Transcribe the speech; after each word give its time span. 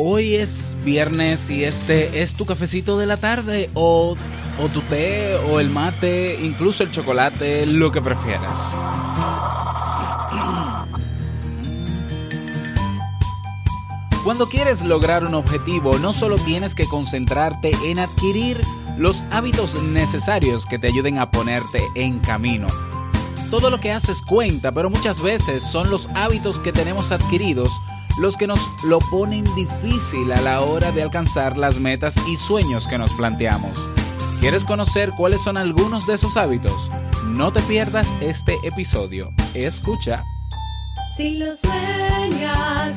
Hoy 0.00 0.36
es 0.36 0.76
viernes 0.84 1.50
y 1.50 1.64
este 1.64 2.22
es 2.22 2.34
tu 2.34 2.46
cafecito 2.46 2.98
de 2.98 3.06
la 3.06 3.16
tarde 3.16 3.68
o, 3.74 4.16
o 4.62 4.68
tu 4.68 4.80
té 4.82 5.34
o 5.50 5.58
el 5.58 5.70
mate, 5.70 6.38
incluso 6.40 6.84
el 6.84 6.92
chocolate, 6.92 7.66
lo 7.66 7.90
que 7.90 8.00
prefieras. 8.00 8.56
Cuando 14.22 14.48
quieres 14.48 14.84
lograr 14.84 15.24
un 15.24 15.34
objetivo, 15.34 15.98
no 15.98 16.12
solo 16.12 16.36
tienes 16.36 16.76
que 16.76 16.86
concentrarte 16.86 17.72
en 17.86 17.98
adquirir 17.98 18.60
los 18.98 19.24
hábitos 19.32 19.82
necesarios 19.82 20.64
que 20.66 20.78
te 20.78 20.86
ayuden 20.86 21.18
a 21.18 21.32
ponerte 21.32 21.82
en 21.96 22.20
camino. 22.20 22.68
Todo 23.50 23.68
lo 23.68 23.80
que 23.80 23.90
haces 23.90 24.22
cuenta, 24.22 24.70
pero 24.70 24.90
muchas 24.90 25.20
veces 25.20 25.64
son 25.64 25.90
los 25.90 26.08
hábitos 26.14 26.60
que 26.60 26.72
tenemos 26.72 27.10
adquiridos 27.10 27.68
los 28.18 28.36
que 28.36 28.46
nos 28.46 28.60
lo 28.84 28.98
ponen 28.98 29.44
difícil 29.54 30.32
a 30.32 30.40
la 30.40 30.60
hora 30.62 30.92
de 30.92 31.02
alcanzar 31.02 31.56
las 31.56 31.78
metas 31.78 32.16
y 32.26 32.36
sueños 32.36 32.86
que 32.88 32.98
nos 32.98 33.10
planteamos. 33.12 33.78
¿Quieres 34.40 34.64
conocer 34.64 35.10
cuáles 35.16 35.42
son 35.42 35.56
algunos 35.56 36.06
de 36.06 36.14
esos 36.14 36.36
hábitos? 36.36 36.90
No 37.24 37.52
te 37.52 37.60
pierdas 37.62 38.14
este 38.20 38.56
episodio. 38.62 39.32
Escucha. 39.54 40.24
Si 41.16 41.36
lo 41.36 41.56
sueñas, 41.56 42.96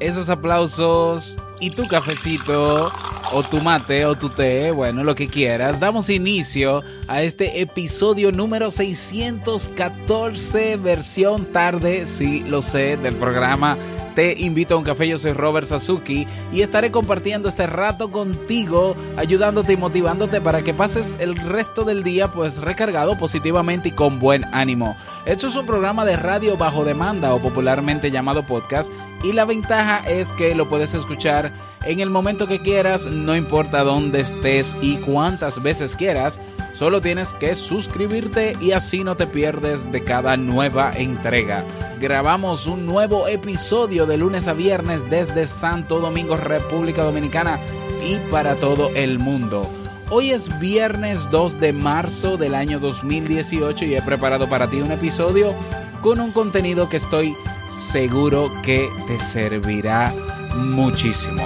esos 0.00 0.30
aplausos 0.30 1.36
y 1.60 1.70
tu 1.70 1.86
cafecito 1.86 2.90
o 3.32 3.42
tu 3.42 3.60
mate 3.60 4.06
o 4.06 4.16
tu 4.16 4.28
té, 4.28 4.72
bueno, 4.72 5.04
lo 5.04 5.14
que 5.14 5.28
quieras, 5.28 5.78
damos 5.78 6.10
inicio 6.10 6.82
a 7.06 7.22
este 7.22 7.60
episodio 7.60 8.32
número 8.32 8.70
614, 8.70 10.76
versión 10.76 11.46
tarde, 11.46 12.06
sí 12.06 12.42
lo 12.44 12.62
sé, 12.62 12.96
del 12.96 13.14
programa 13.14 13.78
Te 14.16 14.40
invito 14.40 14.74
a 14.74 14.78
un 14.78 14.84
café, 14.84 15.06
yo 15.06 15.18
soy 15.18 15.32
Robert 15.32 15.66
Sasuki 15.66 16.26
y 16.52 16.62
estaré 16.62 16.90
compartiendo 16.90 17.48
este 17.48 17.66
rato 17.66 18.10
contigo, 18.10 18.96
ayudándote 19.16 19.74
y 19.74 19.76
motivándote 19.76 20.40
para 20.40 20.62
que 20.62 20.74
pases 20.74 21.16
el 21.20 21.36
resto 21.36 21.84
del 21.84 22.02
día 22.02 22.28
pues 22.28 22.58
recargado 22.58 23.16
positivamente 23.16 23.90
y 23.90 23.92
con 23.92 24.18
buen 24.18 24.44
ánimo. 24.52 24.96
Esto 25.26 25.46
es 25.46 25.54
un 25.54 25.66
programa 25.66 26.04
de 26.04 26.16
radio 26.16 26.56
bajo 26.56 26.84
demanda 26.84 27.32
o 27.32 27.38
popularmente 27.38 28.10
llamado 28.10 28.44
podcast 28.44 28.90
y 29.22 29.32
la 29.32 29.44
ventaja 29.44 29.98
es 30.06 30.32
que 30.32 30.54
lo 30.54 30.68
puedes 30.68 30.94
escuchar 30.94 31.52
en 31.84 32.00
el 32.00 32.10
momento 32.10 32.46
que 32.46 32.60
quieras, 32.60 33.06
no 33.06 33.34
importa 33.34 33.82
dónde 33.82 34.20
estés 34.20 34.76
y 34.82 34.98
cuántas 34.98 35.62
veces 35.62 35.96
quieras, 35.96 36.40
solo 36.74 37.00
tienes 37.00 37.32
que 37.34 37.54
suscribirte 37.54 38.54
y 38.60 38.72
así 38.72 39.02
no 39.02 39.16
te 39.16 39.26
pierdes 39.26 39.90
de 39.90 40.04
cada 40.04 40.36
nueva 40.36 40.92
entrega. 40.94 41.64
Grabamos 41.98 42.66
un 42.66 42.86
nuevo 42.86 43.28
episodio 43.28 44.06
de 44.06 44.18
lunes 44.18 44.48
a 44.48 44.52
viernes 44.52 45.08
desde 45.08 45.46
Santo 45.46 46.00
Domingo, 46.00 46.36
República 46.36 47.02
Dominicana 47.02 47.58
y 48.02 48.16
para 48.30 48.56
todo 48.56 48.90
el 48.94 49.18
mundo. 49.18 49.68
Hoy 50.10 50.32
es 50.32 50.58
viernes 50.58 51.30
2 51.30 51.60
de 51.60 51.72
marzo 51.72 52.36
del 52.36 52.54
año 52.54 52.80
2018 52.80 53.84
y 53.84 53.94
he 53.94 54.02
preparado 54.02 54.48
para 54.48 54.68
ti 54.68 54.80
un 54.80 54.90
episodio 54.90 55.54
con 56.02 56.20
un 56.20 56.32
contenido 56.32 56.88
que 56.88 56.96
estoy 56.96 57.36
seguro 57.68 58.50
que 58.62 58.88
te 59.06 59.18
servirá 59.18 60.12
muchísimo. 60.56 61.42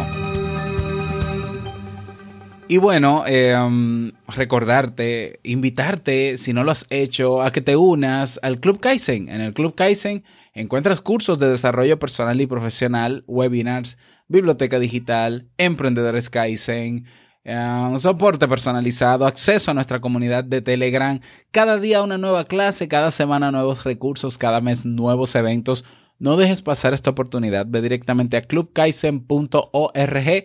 Y 2.66 2.78
bueno, 2.78 3.24
um, 3.24 4.12
recordarte, 4.28 5.40
invitarte, 5.42 6.38
si 6.38 6.52
no 6.52 6.64
lo 6.64 6.70
has 6.70 6.86
hecho, 6.88 7.42
a 7.42 7.52
que 7.52 7.60
te 7.60 7.76
unas 7.76 8.40
al 8.42 8.58
Club 8.58 8.80
Kaizen. 8.80 9.28
En 9.28 9.40
el 9.40 9.52
Club 9.52 9.74
Kaizen 9.74 10.24
encuentras 10.54 11.00
cursos 11.00 11.38
de 11.38 11.50
desarrollo 11.50 11.98
personal 11.98 12.40
y 12.40 12.46
profesional, 12.46 13.24
webinars, 13.26 13.98
biblioteca 14.28 14.78
digital, 14.78 15.48
emprendedores 15.58 16.30
Kaizen, 16.30 17.04
eh, 17.44 17.94
soporte 17.98 18.48
personalizado, 18.48 19.26
acceso 19.26 19.70
a 19.70 19.74
nuestra 19.74 20.00
comunidad 20.00 20.44
de 20.44 20.62
Telegram, 20.62 21.20
cada 21.50 21.78
día 21.78 22.02
una 22.02 22.18
nueva 22.18 22.46
clase, 22.46 22.88
cada 22.88 23.10
semana 23.10 23.50
nuevos 23.50 23.84
recursos, 23.84 24.38
cada 24.38 24.60
mes 24.60 24.86
nuevos 24.86 25.34
eventos. 25.34 25.84
No 26.18 26.36
dejes 26.36 26.62
pasar 26.62 26.94
esta 26.94 27.10
oportunidad, 27.10 27.66
ve 27.68 27.82
directamente 27.82 28.36
a 28.36 28.42
clubkaizen.org 28.42 30.44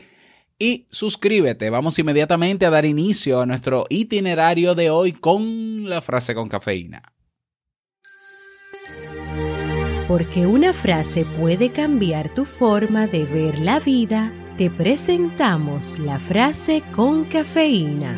y 0.60 0.88
suscríbete. 0.90 1.70
Vamos 1.70 1.98
inmediatamente 1.98 2.66
a 2.66 2.70
dar 2.70 2.86
inicio 2.86 3.40
a 3.40 3.46
nuestro 3.46 3.86
itinerario 3.90 4.76
de 4.76 4.90
hoy 4.90 5.14
con 5.14 5.88
la 5.88 6.02
frase 6.02 6.36
con 6.36 6.50
cafeína. 6.50 7.02
Porque 10.10 10.48
una 10.48 10.74
frase 10.74 11.24
puede 11.24 11.70
cambiar 11.70 12.34
tu 12.34 12.46
forma 12.46 13.08
de 13.08 13.26
ver 13.26 13.60
la 13.60 13.80
vida, 13.80 14.34
te 14.60 14.70
presentamos 14.70 15.98
la 16.00 16.20
frase 16.20 16.84
con 16.92 17.24
cafeína. 17.24 18.14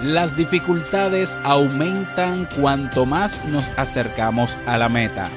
Las 0.00 0.34
dificultades 0.34 1.38
aumentan 1.44 2.48
cuanto 2.58 3.04
más 3.04 3.44
nos 3.48 3.68
acercamos 3.76 4.58
a 4.64 4.78
la 4.78 4.88
meta. 4.88 5.28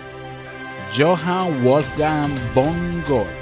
Johann 0.97 1.65
Wolfgang 1.65 2.33
von 2.55 3.03
Goethe 3.09 3.40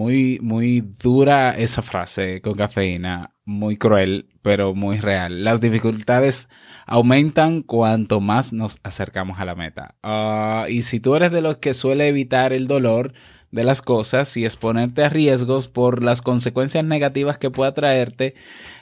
Muy, 0.00 0.38
muy 0.40 0.80
dura 0.80 1.50
esa 1.50 1.82
frase 1.82 2.40
con 2.40 2.54
cafeína, 2.54 3.34
muy 3.44 3.76
cruel, 3.76 4.30
pero 4.40 4.74
muy 4.74 4.96
real. 4.98 5.44
Las 5.44 5.60
dificultades 5.60 6.48
aumentan 6.86 7.60
cuanto 7.60 8.18
más 8.22 8.54
nos 8.54 8.80
acercamos 8.82 9.38
a 9.40 9.44
la 9.44 9.54
meta. 9.54 9.96
Ah, 10.02 10.64
y 10.70 10.80
si 10.84 11.00
tú 11.00 11.16
eres 11.16 11.32
de 11.32 11.42
los 11.42 11.58
que 11.58 11.74
suele 11.74 12.08
evitar 12.08 12.54
el 12.54 12.66
dolor 12.66 13.12
de 13.50 13.62
las 13.62 13.82
cosas 13.82 14.34
y 14.38 14.46
exponerte 14.46 15.04
a 15.04 15.10
riesgos 15.10 15.68
por 15.68 16.02
las 16.02 16.22
consecuencias 16.22 16.82
negativas 16.82 17.36
que 17.36 17.50
pueda 17.50 17.74
traerte, 17.74 18.34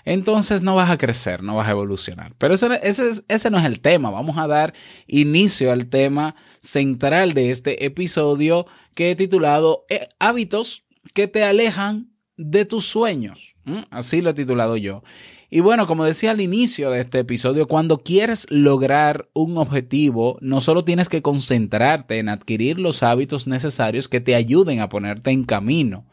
entonces 0.04 0.62
no 0.62 0.76
vas 0.76 0.88
a 0.88 0.98
crecer, 0.98 1.42
no 1.42 1.56
vas 1.56 1.66
a 1.66 1.72
evolucionar. 1.72 2.36
Pero 2.38 2.54
ese, 2.54 2.68
ese, 2.84 3.08
es- 3.08 3.24
ese 3.26 3.50
no 3.50 3.58
es 3.58 3.64
el 3.64 3.80
tema. 3.80 4.10
Vamos 4.10 4.38
a 4.38 4.46
dar 4.46 4.72
inicio 5.08 5.72
al 5.72 5.86
tema 5.86 6.36
central 6.60 7.34
de 7.34 7.50
este 7.50 7.84
episodio 7.86 8.66
que 8.94 9.10
he 9.10 9.16
titulado 9.16 9.84
eh, 9.88 10.10
Hábitos 10.20 10.84
que 11.14 11.28
te 11.28 11.44
alejan 11.44 12.12
de 12.36 12.64
tus 12.64 12.86
sueños. 12.86 13.54
Así 13.90 14.22
lo 14.22 14.30
he 14.30 14.34
titulado 14.34 14.76
yo. 14.76 15.02
Y 15.50 15.60
bueno, 15.60 15.86
como 15.86 16.04
decía 16.04 16.32
al 16.32 16.40
inicio 16.40 16.90
de 16.90 17.00
este 17.00 17.20
episodio, 17.20 17.66
cuando 17.66 17.98
quieres 17.98 18.46
lograr 18.50 19.28
un 19.32 19.56
objetivo, 19.56 20.38
no 20.40 20.60
solo 20.60 20.84
tienes 20.84 21.08
que 21.08 21.22
concentrarte 21.22 22.18
en 22.18 22.28
adquirir 22.28 22.78
los 22.78 23.02
hábitos 23.02 23.46
necesarios 23.46 24.08
que 24.08 24.20
te 24.20 24.34
ayuden 24.34 24.80
a 24.80 24.88
ponerte 24.88 25.30
en 25.30 25.44
camino. 25.44 26.06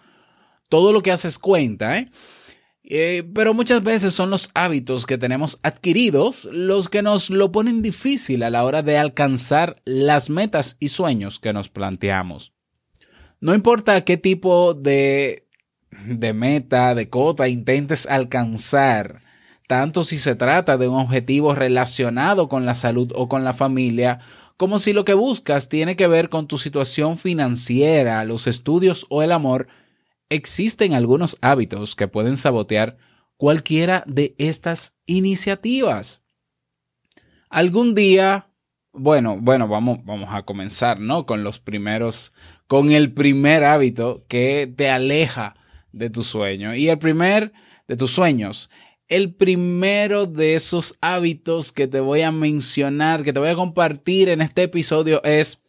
Todo 0.69 0.93
lo 0.93 1.01
que 1.01 1.11
haces 1.11 1.37
cuenta, 1.37 1.97
¿eh? 1.97 2.09
Eh, 2.87 3.23
pero 3.33 3.55
muchas 3.55 3.83
veces 3.83 4.13
son 4.13 4.29
los 4.29 4.51
hábitos 4.53 5.07
que 5.07 5.17
tenemos 5.17 5.57
adquiridos 5.63 6.47
los 6.51 6.87
que 6.87 7.01
nos 7.01 7.31
lo 7.31 7.51
ponen 7.51 7.81
difícil 7.81 8.43
a 8.43 8.51
la 8.51 8.63
hora 8.63 8.83
de 8.83 8.99
alcanzar 8.99 9.81
las 9.85 10.29
metas 10.29 10.77
y 10.79 10.89
sueños 10.89 11.39
que 11.39 11.51
nos 11.51 11.67
planteamos. 11.67 12.54
No 13.39 13.53
importa 13.53 14.03
qué 14.05 14.17
tipo 14.17 14.73
de, 14.73 15.47
de 16.05 16.33
meta, 16.33 16.95
de 16.95 17.09
cota 17.09 17.47
intentes 17.47 18.07
alcanzar, 18.07 19.21
tanto 19.67 20.03
si 20.03 20.19
se 20.19 20.35
trata 20.35 20.77
de 20.77 20.87
un 20.87 20.99
objetivo 20.99 21.55
relacionado 21.55 22.47
con 22.47 22.65
la 22.65 22.73
salud 22.73 23.11
o 23.15 23.27
con 23.27 23.43
la 23.43 23.53
familia, 23.53 24.19
como 24.57 24.79
si 24.79 24.93
lo 24.93 25.03
que 25.03 25.13
buscas 25.13 25.69
tiene 25.69 25.95
que 25.95 26.07
ver 26.07 26.29
con 26.29 26.47
tu 26.47 26.57
situación 26.57 27.17
financiera, 27.17 28.23
los 28.23 28.47
estudios 28.47 29.05
o 29.09 29.21
el 29.21 29.31
amor, 29.31 29.67
existen 30.29 30.93
algunos 30.93 31.37
hábitos 31.41 31.95
que 31.95 32.07
pueden 32.07 32.37
sabotear 32.37 32.97
cualquiera 33.37 34.03
de 34.07 34.33
estas 34.37 34.95
iniciativas. 35.05 36.23
Algún 37.49 37.95
día, 37.95 38.49
bueno, 38.93 39.37
bueno, 39.39 39.67
vamos, 39.67 39.99
vamos 40.03 40.29
a 40.31 40.43
comenzar, 40.43 40.99
¿no? 40.99 41.25
Con 41.25 41.43
los 41.43 41.59
primeros, 41.59 42.33
con 42.67 42.91
el 42.91 43.13
primer 43.13 43.63
hábito 43.63 44.25
que 44.27 44.71
te 44.75 44.89
aleja 44.89 45.55
de 45.91 46.09
tu 46.09 46.23
sueño. 46.23 46.75
Y 46.75 46.89
el 46.89 46.97
primer 46.97 47.53
de 47.87 47.95
tus 47.95 48.11
sueños. 48.11 48.69
El 49.07 49.35
primero 49.35 50.25
de 50.25 50.55
esos 50.55 50.97
hábitos 50.99 51.71
que 51.71 51.87
te 51.87 51.99
voy 51.99 52.21
a 52.21 52.31
mencionar, 52.31 53.23
que 53.23 53.33
te 53.33 53.39
voy 53.39 53.49
a 53.49 53.55
compartir 53.55 54.29
en 54.29 54.41
este 54.41 54.63
episodio 54.63 55.23
es 55.23 55.61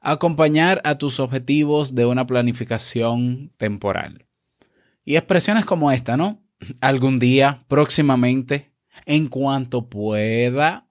acompañar 0.00 0.80
a 0.84 0.96
tus 0.96 1.20
objetivos 1.20 1.94
de 1.94 2.06
una 2.06 2.26
planificación 2.26 3.50
temporal. 3.58 4.26
Y 5.04 5.16
expresiones 5.16 5.66
como 5.66 5.92
esta, 5.92 6.16
¿no? 6.16 6.42
Algún 6.80 7.18
día, 7.18 7.64
próximamente, 7.68 8.72
en 9.04 9.28
cuanto 9.28 9.88
pueda. 9.88 10.89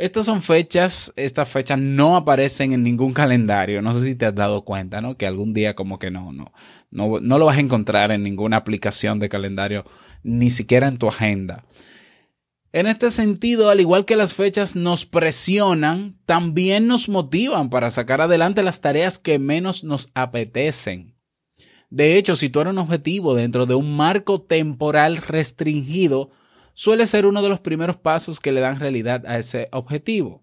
Estas 0.00 0.24
son 0.24 0.40
fechas, 0.40 1.12
estas 1.14 1.46
fechas 1.46 1.78
no 1.78 2.16
aparecen 2.16 2.72
en 2.72 2.82
ningún 2.82 3.12
calendario. 3.12 3.82
No 3.82 3.92
sé 3.92 4.02
si 4.02 4.14
te 4.14 4.24
has 4.24 4.34
dado 4.34 4.64
cuenta, 4.64 5.02
¿no? 5.02 5.18
Que 5.18 5.26
algún 5.26 5.52
día 5.52 5.74
como 5.74 5.98
que 5.98 6.10
no, 6.10 6.32
no, 6.32 6.54
no, 6.90 7.20
no 7.20 7.38
lo 7.38 7.44
vas 7.44 7.58
a 7.58 7.60
encontrar 7.60 8.10
en 8.10 8.22
ninguna 8.22 8.56
aplicación 8.56 9.18
de 9.18 9.28
calendario, 9.28 9.84
ni 10.22 10.48
siquiera 10.48 10.88
en 10.88 10.96
tu 10.96 11.06
agenda. 11.06 11.66
En 12.72 12.86
este 12.86 13.10
sentido, 13.10 13.68
al 13.68 13.78
igual 13.78 14.06
que 14.06 14.16
las 14.16 14.32
fechas 14.32 14.74
nos 14.74 15.04
presionan, 15.04 16.18
también 16.24 16.86
nos 16.86 17.10
motivan 17.10 17.68
para 17.68 17.90
sacar 17.90 18.22
adelante 18.22 18.62
las 18.62 18.80
tareas 18.80 19.18
que 19.18 19.38
menos 19.38 19.84
nos 19.84 20.10
apetecen. 20.14 21.14
De 21.90 22.16
hecho, 22.16 22.36
situar 22.36 22.68
un 22.68 22.78
objetivo 22.78 23.34
dentro 23.34 23.66
de 23.66 23.74
un 23.74 23.98
marco 23.98 24.40
temporal 24.40 25.18
restringido 25.18 26.30
suele 26.80 27.04
ser 27.04 27.26
uno 27.26 27.42
de 27.42 27.50
los 27.50 27.60
primeros 27.60 27.98
pasos 27.98 28.40
que 28.40 28.52
le 28.52 28.62
dan 28.62 28.80
realidad 28.80 29.26
a 29.26 29.36
ese 29.36 29.68
objetivo. 29.70 30.42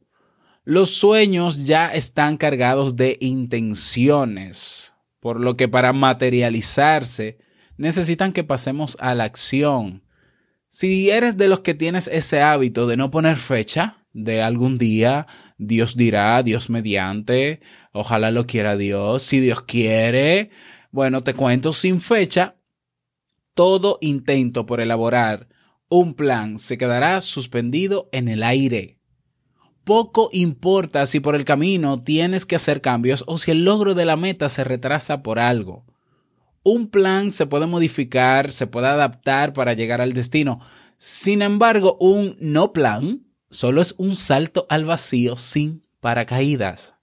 Los 0.63 0.91
sueños 0.91 1.65
ya 1.65 1.87
están 1.87 2.37
cargados 2.37 2.95
de 2.95 3.17
intenciones, 3.21 4.93
por 5.19 5.39
lo 5.39 5.57
que 5.57 5.67
para 5.67 5.93
materializarse 5.93 7.39
necesitan 7.75 8.33
que 8.33 8.43
pasemos 8.43 8.97
a 8.99 9.15
la 9.15 9.23
acción. 9.23 10.03
Si 10.67 11.09
eres 11.09 11.37
de 11.37 11.47
los 11.47 11.61
que 11.61 11.73
tienes 11.73 12.07
ese 12.07 12.39
hábito 12.43 12.85
de 12.85 12.97
no 12.97 13.09
poner 13.09 13.37
fecha, 13.37 14.05
de 14.13 14.43
algún 14.43 14.77
día, 14.77 15.25
Dios 15.57 15.97
dirá, 15.97 16.43
Dios 16.43 16.69
mediante, 16.69 17.61
ojalá 17.93 18.29
lo 18.29 18.45
quiera 18.45 18.77
Dios, 18.77 19.23
si 19.23 19.39
Dios 19.39 19.63
quiere, 19.63 20.51
bueno, 20.91 21.23
te 21.23 21.33
cuento 21.33 21.73
sin 21.73 21.99
fecha, 21.99 22.57
todo 23.55 23.97
intento 24.01 24.67
por 24.67 24.81
elaborar 24.81 25.47
un 25.89 26.13
plan 26.13 26.59
se 26.59 26.77
quedará 26.77 27.21
suspendido 27.21 28.09
en 28.11 28.27
el 28.27 28.43
aire. 28.43 28.99
Poco 29.83 30.29
importa 30.33 31.05
si 31.05 31.21
por 31.21 31.35
el 31.35 31.45
camino 31.45 32.03
tienes 32.03 32.45
que 32.45 32.57
hacer 32.57 32.81
cambios 32.81 33.23
o 33.27 33.37
si 33.37 33.51
el 33.51 33.63
logro 33.63 33.95
de 33.95 34.05
la 34.05 34.17
meta 34.17 34.49
se 34.49 34.65
retrasa 34.65 35.23
por 35.23 35.39
algo. 35.39 35.85
Un 36.63 36.87
plan 36.89 37.31
se 37.31 37.45
puede 37.45 37.67
modificar, 37.67 38.51
se 38.51 38.67
puede 38.67 38.87
adaptar 38.87 39.53
para 39.53 39.73
llegar 39.73 40.01
al 40.01 40.11
destino. 40.11 40.59
Sin 40.97 41.41
embargo, 41.41 41.95
un 42.01 42.35
no 42.41 42.73
plan 42.73 43.25
solo 43.49 43.81
es 43.81 43.95
un 43.97 44.17
salto 44.17 44.65
al 44.69 44.83
vacío 44.83 45.37
sin 45.37 45.83
paracaídas. 46.01 46.97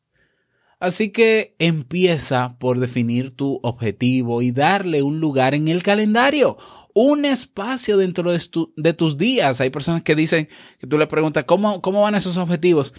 Así 0.78 1.08
que 1.08 1.56
empieza 1.58 2.58
por 2.58 2.78
definir 2.78 3.34
tu 3.34 3.58
objetivo 3.62 4.42
y 4.42 4.50
darle 4.50 5.02
un 5.02 5.20
lugar 5.20 5.54
en 5.54 5.68
el 5.68 5.82
calendario, 5.82 6.58
un 6.94 7.24
espacio 7.24 7.96
dentro 7.98 8.30
de, 8.32 8.38
tu- 8.38 8.72
de 8.76 8.92
tus 8.94 9.18
días. 9.18 9.60
Hay 9.60 9.70
personas 9.70 10.02
que 10.02 10.14
dicen, 10.14 10.48
que 10.78 10.86
tú 10.86 10.96
le 10.96 11.06
preguntas, 11.06 11.44
¿cómo, 11.46 11.82
cómo 11.82 12.02
van 12.02 12.14
esos 12.14 12.36
objetivos? 12.36 12.94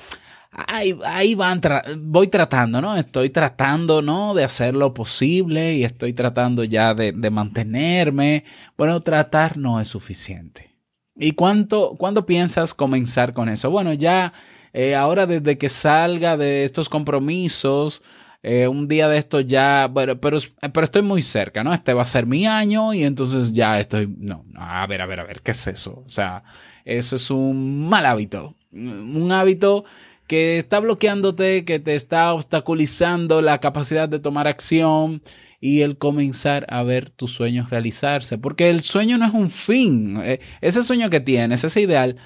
Ahí, 0.51 0.97
ahí 1.05 1.35
van, 1.35 1.59
tra- 1.59 1.83
voy 2.01 2.27
tratando, 2.27 2.81
¿no? 2.81 2.95
Estoy 2.95 3.29
tratando, 3.29 4.01
¿no? 4.01 4.33
De 4.33 4.43
hacer 4.43 4.73
lo 4.75 4.93
posible 4.93 5.75
y 5.75 5.83
estoy 5.83 6.13
tratando 6.13 6.63
ya 6.63 6.93
de, 6.93 7.11
de 7.11 7.29
mantenerme. 7.29 8.45
Bueno, 8.77 9.01
tratar 9.01 9.57
no 9.57 9.79
es 9.81 9.87
suficiente. 9.89 10.75
¿Y 11.17 11.31
cuánto, 11.31 11.95
cuándo 11.97 12.25
piensas 12.25 12.73
comenzar 12.73 13.33
con 13.33 13.49
eso? 13.49 13.69
Bueno, 13.69 13.93
ya 13.93 14.33
eh, 14.73 14.95
ahora 14.95 15.25
desde 15.25 15.57
que 15.57 15.69
salga 15.69 16.35
de 16.37 16.63
estos 16.65 16.89
compromisos, 16.89 18.01
eh, 18.47 18.67
un 18.67 18.87
día 18.87 19.07
de 19.07 19.17
esto 19.17 19.39
ya, 19.39 19.87
bueno, 19.87 20.19
pero, 20.21 20.37
pero 20.71 20.83
estoy 20.83 21.01
muy 21.01 21.23
cerca, 21.23 21.63
¿no? 21.63 21.73
Este 21.73 21.95
va 21.95 22.03
a 22.03 22.05
ser 22.05 22.27
mi 22.27 22.45
año 22.45 22.93
y 22.93 23.03
entonces 23.03 23.53
ya 23.53 23.79
estoy, 23.79 24.07
no, 24.19 24.45
no, 24.51 24.61
a 24.61 24.85
ver, 24.85 25.01
a 25.01 25.07
ver, 25.07 25.19
a 25.19 25.23
ver, 25.23 25.41
¿qué 25.41 25.49
es 25.49 25.65
eso? 25.65 26.03
O 26.05 26.09
sea, 26.09 26.43
eso 26.85 27.15
es 27.15 27.31
un 27.31 27.89
mal 27.89 28.05
hábito, 28.05 28.55
un 28.71 29.31
hábito 29.31 29.83
que 30.27 30.59
está 30.59 30.79
bloqueándote, 30.79 31.65
que 31.65 31.79
te 31.79 31.95
está 31.95 32.33
obstaculizando 32.35 33.41
la 33.41 33.59
capacidad 33.59 34.07
de 34.07 34.19
tomar 34.19 34.47
acción 34.47 35.23
y 35.59 35.81
el 35.81 35.97
comenzar 35.97 36.67
a 36.69 36.83
ver 36.83 37.09
tus 37.09 37.31
sueños 37.33 37.71
realizarse. 37.71 38.37
Porque 38.37 38.69
el 38.69 38.83
sueño 38.83 39.17
no 39.17 39.25
es 39.25 39.33
un 39.33 39.49
fin. 39.49 40.21
Eh, 40.23 40.39
Ese 40.61 40.83
sueño 40.83 41.09
que 41.09 41.19
tienes, 41.19 41.63
ese 41.63 41.81
ideal, 41.81 42.17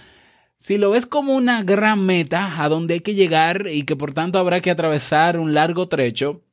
si 0.59 0.77
lo 0.77 0.91
ves 0.91 1.05
como 1.05 1.33
una 1.33 1.63
gran 1.63 2.05
meta 2.05 2.61
a 2.61 2.67
donde 2.67 2.95
hay 2.95 2.99
que 2.99 3.15
llegar 3.15 3.67
y 3.67 3.83
que 3.83 3.95
por 3.95 4.13
tanto 4.13 4.37
habrá 4.37 4.59
que 4.59 4.69
atravesar 4.69 5.39
un 5.39 5.53
largo 5.53 5.87
trecho, 5.87 6.43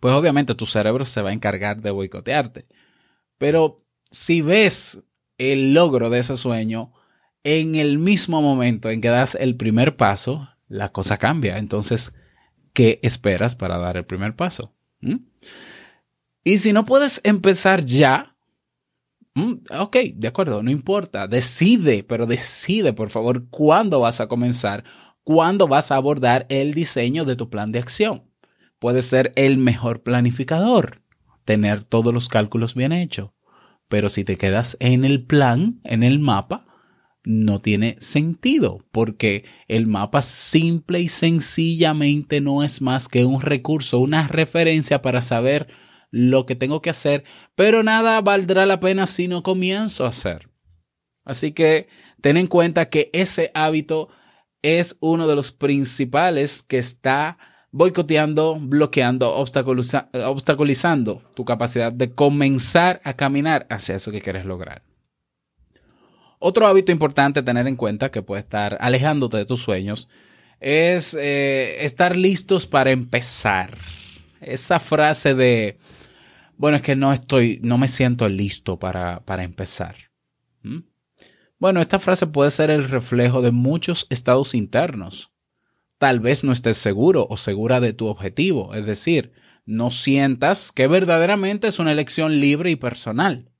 pues 0.00 0.14
obviamente 0.14 0.54
tu 0.54 0.64
cerebro 0.64 1.04
se 1.04 1.20
va 1.20 1.30
a 1.30 1.34
encargar 1.34 1.82
de 1.82 1.90
boicotearte. 1.90 2.66
Pero 3.36 3.76
si 4.10 4.40
ves 4.40 5.02
el 5.36 5.74
logro 5.74 6.08
de 6.08 6.20
ese 6.20 6.36
sueño 6.36 6.92
en 7.44 7.74
el 7.74 7.98
mismo 7.98 8.40
momento 8.40 8.90
en 8.90 9.02
que 9.02 9.08
das 9.08 9.34
el 9.34 9.54
primer 9.54 9.96
paso, 9.96 10.48
la 10.68 10.90
cosa 10.90 11.18
cambia. 11.18 11.58
Entonces, 11.58 12.14
¿qué 12.72 12.98
esperas 13.02 13.54
para 13.54 13.76
dar 13.76 13.98
el 13.98 14.06
primer 14.06 14.34
paso? 14.34 14.74
¿Mm? 15.00 15.16
Y 16.42 16.58
si 16.58 16.72
no 16.72 16.86
puedes 16.86 17.20
empezar 17.22 17.84
ya, 17.84 18.35
mm, 19.36 19.52
ok, 19.78 19.96
de 20.14 20.28
acuerdo, 20.28 20.62
no 20.62 20.70
importa, 20.70 21.28
decide, 21.28 22.02
pero 22.02 22.26
decide, 22.26 22.92
por 22.92 23.10
favor, 23.10 23.48
cuándo 23.48 24.00
vas 24.00 24.20
a 24.20 24.26
comenzar, 24.26 24.84
cuándo 25.22 25.68
vas 25.68 25.92
a 25.92 25.96
abordar 25.96 26.46
el 26.48 26.74
diseño 26.74 27.24
de 27.24 27.36
tu 27.36 27.48
plan 27.48 27.70
de 27.70 27.78
acción. 27.78 28.24
Puedes 28.78 29.06
ser 29.06 29.32
el 29.36 29.58
mejor 29.58 30.02
planificador, 30.02 31.02
tener 31.44 31.84
todos 31.84 32.12
los 32.12 32.28
cálculos 32.28 32.74
bien 32.74 32.92
hechos, 32.92 33.30
pero 33.88 34.08
si 34.08 34.24
te 34.24 34.36
quedas 34.36 34.76
en 34.80 35.04
el 35.04 35.24
plan, 35.24 35.80
en 35.84 36.02
el 36.02 36.18
mapa, 36.18 36.66
no 37.26 37.60
tiene 37.60 37.96
sentido, 37.98 38.78
porque 38.92 39.44
el 39.66 39.86
mapa 39.86 40.22
simple 40.22 41.00
y 41.00 41.08
sencillamente 41.08 42.40
no 42.40 42.62
es 42.62 42.80
más 42.80 43.08
que 43.08 43.24
un 43.24 43.40
recurso, 43.40 43.98
una 43.98 44.28
referencia 44.28 45.02
para 45.02 45.20
saber 45.20 45.66
lo 46.10 46.46
que 46.46 46.56
tengo 46.56 46.80
que 46.82 46.90
hacer, 46.90 47.24
pero 47.54 47.82
nada 47.82 48.20
valdrá 48.20 48.66
la 48.66 48.80
pena 48.80 49.06
si 49.06 49.28
no 49.28 49.42
comienzo 49.42 50.04
a 50.04 50.08
hacer. 50.08 50.48
Así 51.24 51.52
que 51.52 51.88
ten 52.20 52.36
en 52.36 52.46
cuenta 52.46 52.88
que 52.88 53.10
ese 53.12 53.50
hábito 53.54 54.08
es 54.62 54.96
uno 55.00 55.26
de 55.26 55.34
los 55.34 55.52
principales 55.52 56.62
que 56.62 56.78
está 56.78 57.38
boicoteando, 57.70 58.56
bloqueando, 58.58 59.36
obstaculiza- 59.36 60.08
obstaculizando 60.26 61.22
tu 61.34 61.44
capacidad 61.44 61.92
de 61.92 62.14
comenzar 62.14 63.00
a 63.04 63.14
caminar 63.14 63.66
hacia 63.68 63.96
eso 63.96 64.10
que 64.10 64.22
quieres 64.22 64.46
lograr. 64.46 64.82
Otro 66.38 66.66
hábito 66.66 66.92
importante 66.92 67.40
a 67.40 67.44
tener 67.44 67.66
en 67.66 67.76
cuenta 67.76 68.10
que 68.10 68.22
puede 68.22 68.40
estar 68.40 68.78
alejándote 68.80 69.36
de 69.36 69.46
tus 69.46 69.62
sueños 69.62 70.08
es 70.60 71.14
eh, 71.14 71.84
estar 71.84 72.16
listos 72.16 72.66
para 72.66 72.90
empezar. 72.90 73.76
Esa 74.40 74.78
frase 74.78 75.34
de, 75.34 75.78
bueno, 76.56 76.76
es 76.76 76.82
que 76.82 76.96
no 76.96 77.12
estoy, 77.12 77.60
no 77.62 77.78
me 77.78 77.88
siento 77.88 78.28
listo 78.28 78.78
para, 78.78 79.24
para 79.24 79.44
empezar. 79.44 79.96
¿Mm? 80.62 80.80
Bueno, 81.58 81.80
esta 81.80 81.98
frase 81.98 82.26
puede 82.26 82.50
ser 82.50 82.70
el 82.70 82.88
reflejo 82.88 83.42
de 83.42 83.50
muchos 83.50 84.06
estados 84.10 84.54
internos. 84.54 85.32
Tal 85.98 86.20
vez 86.20 86.44
no 86.44 86.52
estés 86.52 86.76
seguro 86.76 87.26
o 87.30 87.36
segura 87.36 87.80
de 87.80 87.94
tu 87.94 88.06
objetivo, 88.06 88.74
es 88.74 88.84
decir, 88.84 89.32
no 89.64 89.90
sientas 89.90 90.70
que 90.72 90.86
verdaderamente 90.86 91.68
es 91.68 91.78
una 91.78 91.92
elección 91.92 92.40
libre 92.40 92.70
y 92.70 92.76
personal 92.76 93.50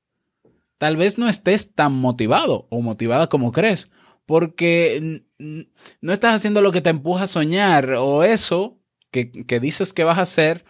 tal 0.78 0.96
vez 0.96 1.18
no 1.18 1.28
estés 1.28 1.74
tan 1.74 1.92
motivado 1.94 2.66
o 2.70 2.80
motivada 2.80 3.28
como 3.28 3.52
crees, 3.52 3.90
porque 4.26 5.22
no 5.38 6.12
estás 6.12 6.34
haciendo 6.34 6.60
lo 6.60 6.72
que 6.72 6.80
te 6.80 6.90
empuja 6.90 7.24
a 7.24 7.28
soñar 7.28 7.90
o 7.92 8.24
eso 8.24 8.78
que, 9.10 9.30
que 9.30 9.60
dices 9.60 9.92
que 9.92 10.04
vas 10.04 10.18
a 10.18 10.22
hacer, 10.22 10.64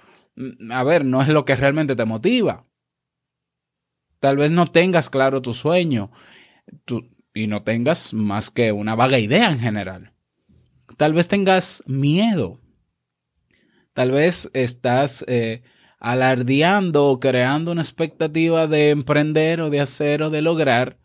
a 0.70 0.84
ver, 0.84 1.04
no 1.04 1.22
es 1.22 1.28
lo 1.28 1.44
que 1.44 1.56
realmente 1.56 1.96
te 1.96 2.04
motiva. 2.04 2.66
Tal 4.20 4.36
vez 4.36 4.50
no 4.50 4.66
tengas 4.66 5.10
claro 5.10 5.42
tu 5.42 5.54
sueño 5.54 6.10
y 7.34 7.46
no 7.46 7.62
tengas 7.62 8.14
más 8.14 8.50
que 8.50 8.72
una 8.72 8.94
vaga 8.94 9.18
idea 9.18 9.50
en 9.50 9.58
general. 9.58 10.12
Tal 10.96 11.12
vez 11.12 11.28
tengas 11.28 11.82
miedo. 11.86 12.60
Tal 13.92 14.10
vez 14.10 14.50
estás 14.52 15.24
eh, 15.28 15.62
alardeando 15.98 17.06
o 17.06 17.20
creando 17.20 17.72
una 17.72 17.82
expectativa 17.82 18.66
de 18.66 18.90
emprender 18.90 19.60
o 19.60 19.70
de 19.70 19.80
hacer 19.80 20.22
o 20.22 20.30
de 20.30 20.42
lograr 20.42 20.98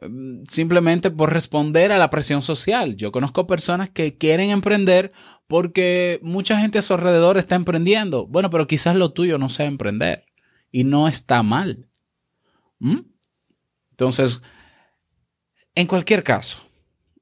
mm, 0.00 0.42
simplemente 0.48 1.10
por 1.10 1.32
responder 1.32 1.92
a 1.92 1.98
la 1.98 2.10
presión 2.10 2.42
social. 2.42 2.96
Yo 2.96 3.12
conozco 3.12 3.46
personas 3.46 3.90
que 3.90 4.16
quieren 4.16 4.50
emprender 4.50 5.12
porque 5.46 6.18
mucha 6.22 6.58
gente 6.58 6.78
a 6.78 6.82
su 6.82 6.94
alrededor 6.94 7.38
está 7.38 7.54
emprendiendo. 7.54 8.26
Bueno, 8.26 8.50
pero 8.50 8.66
quizás 8.66 8.96
lo 8.96 9.12
tuyo 9.12 9.38
no 9.38 9.48
sea 9.48 9.66
emprender 9.66 10.24
y 10.70 10.84
no 10.84 11.08
está 11.08 11.42
mal. 11.42 11.88
¿Mm? 12.78 13.00
Entonces, 13.90 14.42
en 15.74 15.86
cualquier 15.86 16.22
caso, 16.22 16.58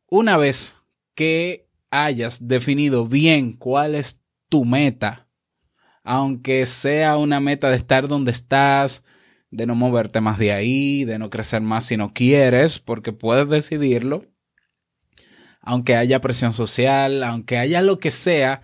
una 0.08 0.36
vez 0.36 0.84
que 1.14 1.68
hayas 1.90 2.48
definido 2.48 3.06
bien 3.06 3.52
cuál 3.52 3.94
es 3.94 4.20
tu 4.48 4.64
meta, 4.64 5.28
aunque 6.02 6.66
sea 6.66 7.16
una 7.16 7.40
meta 7.40 7.70
de 7.70 7.76
estar 7.76 8.08
donde 8.08 8.30
estás, 8.30 9.04
de 9.50 9.66
no 9.66 9.74
moverte 9.74 10.20
más 10.20 10.38
de 10.38 10.52
ahí, 10.52 11.04
de 11.04 11.18
no 11.18 11.30
crecer 11.30 11.62
más 11.62 11.84
si 11.84 11.96
no 11.96 12.12
quieres, 12.12 12.78
porque 12.78 13.12
puedes 13.12 13.48
decidirlo, 13.48 14.24
aunque 15.64 15.96
haya 15.96 16.20
presión 16.20 16.52
social, 16.52 17.22
aunque 17.22 17.58
haya 17.58 17.82
lo 17.82 17.98
que 17.98 18.10
sea, 18.10 18.62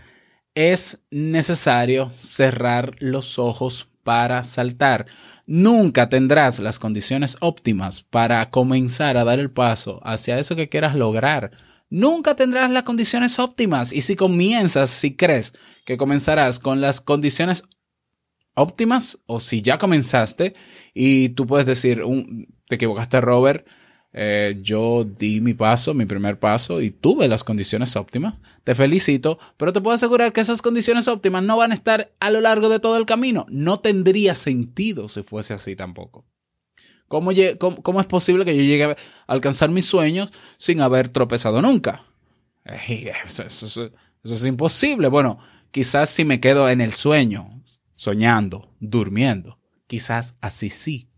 es 0.55 1.03
necesario 1.11 2.13
cerrar 2.15 2.97
los 2.99 3.39
ojos 3.39 3.89
para 4.05 4.45
saltar. 4.45 5.07
Nunca 5.47 6.09
tendrás 6.09 6.59
las 6.61 6.79
condiciones 6.79 7.37
óptimas 7.41 8.03
para 8.03 8.51
comenzar 8.51 9.17
a 9.17 9.25
dar 9.25 9.39
el 9.39 9.51
paso 9.51 10.01
hacia 10.05 10.39
eso 10.39 10.57
que 10.57 10.69
quieras 10.69 10.95
lograr. 10.95 11.53
Nunca 11.89 12.37
tendrás 12.37 12.71
las 12.71 12.85
condiciones 12.85 13.39
óptimas. 13.39 13.93
Y 13.93 14.03
si 14.03 14.15
comienzas, 14.15 14.91
si 14.91 15.17
crees 15.17 15.55
que 15.85 15.97
comenzarás 15.97 16.61
con 16.61 16.81
las 16.81 17.01
condiciones 17.01 17.65
óptimas, 18.55 19.19
o 19.27 19.41
si 19.41 19.63
ya 19.63 19.79
comenzaste 19.79 20.55
y 20.93 21.31
tú 21.31 21.47
puedes 21.47 21.67
decir, 21.67 22.03
te 22.69 22.75
equivocaste, 22.75 23.21
Robert, 23.21 23.67
eh, 24.13 24.59
yo 24.63 25.05
di 25.05 25.41
mi 25.41 25.55
paso, 25.55 25.95
mi 25.95 26.07
primer 26.07 26.39
paso, 26.39 26.81
y 26.81 26.91
tuve 26.91 27.29
las 27.29 27.45
condiciones 27.45 27.95
óptimas. 27.97 28.41
Te 28.65 28.75
felicito, 28.75 29.39
pero 29.57 29.73
te 29.73 29.81
puedo 29.81 29.95
asegurar 29.95 30.33
que 30.33 30.41
esas 30.41 30.63
condiciones 30.63 31.09
óptimas 31.09 31.43
no 31.43 31.57
van 31.57 31.73
a 31.73 31.75
estar 31.75 32.11
a 32.21 32.31
lo 32.31 32.41
largo 32.41 32.69
de 32.69 32.81
todo 32.81 32.97
el 32.97 33.07
camino. 33.07 33.47
No 33.49 33.81
tendría 33.81 34.35
sentido 34.35 35.09
si 35.09 35.23
fuese 35.23 35.55
así 35.55 35.77
tampoco. 35.77 36.25
¿Cómo, 37.09 37.31
es 37.33 38.07
posible 38.07 38.45
que 38.45 38.57
yo 38.57 38.63
llegue 38.63 38.85
a 38.85 38.97
alcanzar 39.27 39.69
mis 39.71 39.85
sueños 39.85 40.31
sin 40.59 40.81
haber 40.81 41.09
tropezado 41.09 41.61
nunca? 41.61 42.05
Eso- 42.65 43.91
eso 44.23 44.35
es 44.35 44.47
imposible. 44.47 45.09
Bueno, 45.09 45.39
quizás 45.71 46.11
si 46.11 46.25
me 46.25 46.41
quedo 46.41 46.69
en 46.69 46.81
el 46.81 46.93
sueño, 46.95 47.63
soñando, 47.95 48.75
durmiendo, 48.81 49.59
quizás 49.87 50.37
así 50.41 50.71
sí. 50.71 51.10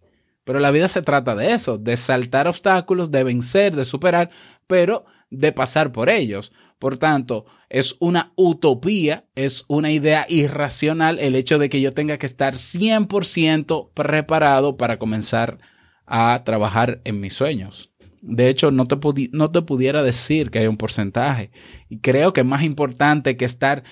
Pero 0.44 0.58
la 0.58 0.70
vida 0.70 0.88
se 0.88 1.02
trata 1.02 1.34
de 1.36 1.52
eso, 1.52 1.78
de 1.78 1.96
saltar 1.96 2.48
obstáculos, 2.48 3.10
de 3.10 3.24
vencer, 3.24 3.76
de 3.76 3.84
superar, 3.84 4.30
pero 4.66 5.04
de 5.30 5.52
pasar 5.52 5.92
por 5.92 6.10
ellos. 6.10 6.52
Por 6.78 6.98
tanto, 6.98 7.46
es 7.68 7.96
una 8.00 8.32
utopía, 8.34 9.24
es 9.36 9.64
una 9.68 9.92
idea 9.92 10.26
irracional 10.28 11.20
el 11.20 11.36
hecho 11.36 11.58
de 11.58 11.68
que 11.68 11.80
yo 11.80 11.92
tenga 11.92 12.18
que 12.18 12.26
estar 12.26 12.54
100% 12.54 13.90
preparado 13.94 14.76
para 14.76 14.98
comenzar 14.98 15.58
a 16.06 16.42
trabajar 16.44 17.00
en 17.04 17.20
mis 17.20 17.34
sueños. 17.34 17.92
De 18.20 18.48
hecho, 18.48 18.72
no 18.72 18.86
te, 18.86 18.98
no 19.32 19.50
te 19.52 19.62
pudiera 19.62 20.02
decir 20.02 20.50
que 20.50 20.58
hay 20.58 20.66
un 20.66 20.76
porcentaje. 20.76 21.52
Y 21.88 22.00
creo 22.00 22.32
que 22.32 22.42
más 22.42 22.62
importante 22.62 23.36
que 23.36 23.44
estar 23.44 23.84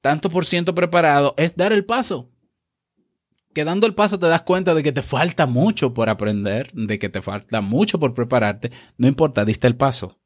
tanto 0.00 0.30
por 0.30 0.46
ciento 0.46 0.74
preparado 0.74 1.34
es 1.36 1.56
dar 1.56 1.72
el 1.72 1.84
paso 1.84 2.30
que 3.52 3.64
dando 3.64 3.86
el 3.86 3.94
paso 3.94 4.18
te 4.18 4.26
das 4.26 4.42
cuenta 4.42 4.74
de 4.74 4.82
que 4.82 4.92
te 4.92 5.02
falta 5.02 5.46
mucho 5.46 5.92
por 5.92 6.08
aprender, 6.08 6.70
de 6.72 6.98
que 6.98 7.08
te 7.08 7.22
falta 7.22 7.60
mucho 7.60 7.98
por 7.98 8.14
prepararte, 8.14 8.70
no 8.96 9.08
importa, 9.08 9.44
diste 9.44 9.66
el 9.66 9.76
paso. 9.76 10.18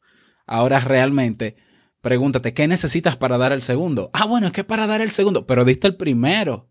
Ahora 0.46 0.80
realmente 0.80 1.56
pregúntate, 2.00 2.52
¿qué 2.52 2.68
necesitas 2.68 3.16
para 3.16 3.38
dar 3.38 3.52
el 3.52 3.62
segundo? 3.62 4.10
Ah, 4.12 4.26
bueno, 4.26 4.46
es 4.46 4.52
que 4.52 4.64
para 4.64 4.86
dar 4.86 5.00
el 5.00 5.10
segundo, 5.10 5.46
pero 5.46 5.64
diste 5.64 5.86
el 5.86 5.96
primero. 5.96 6.68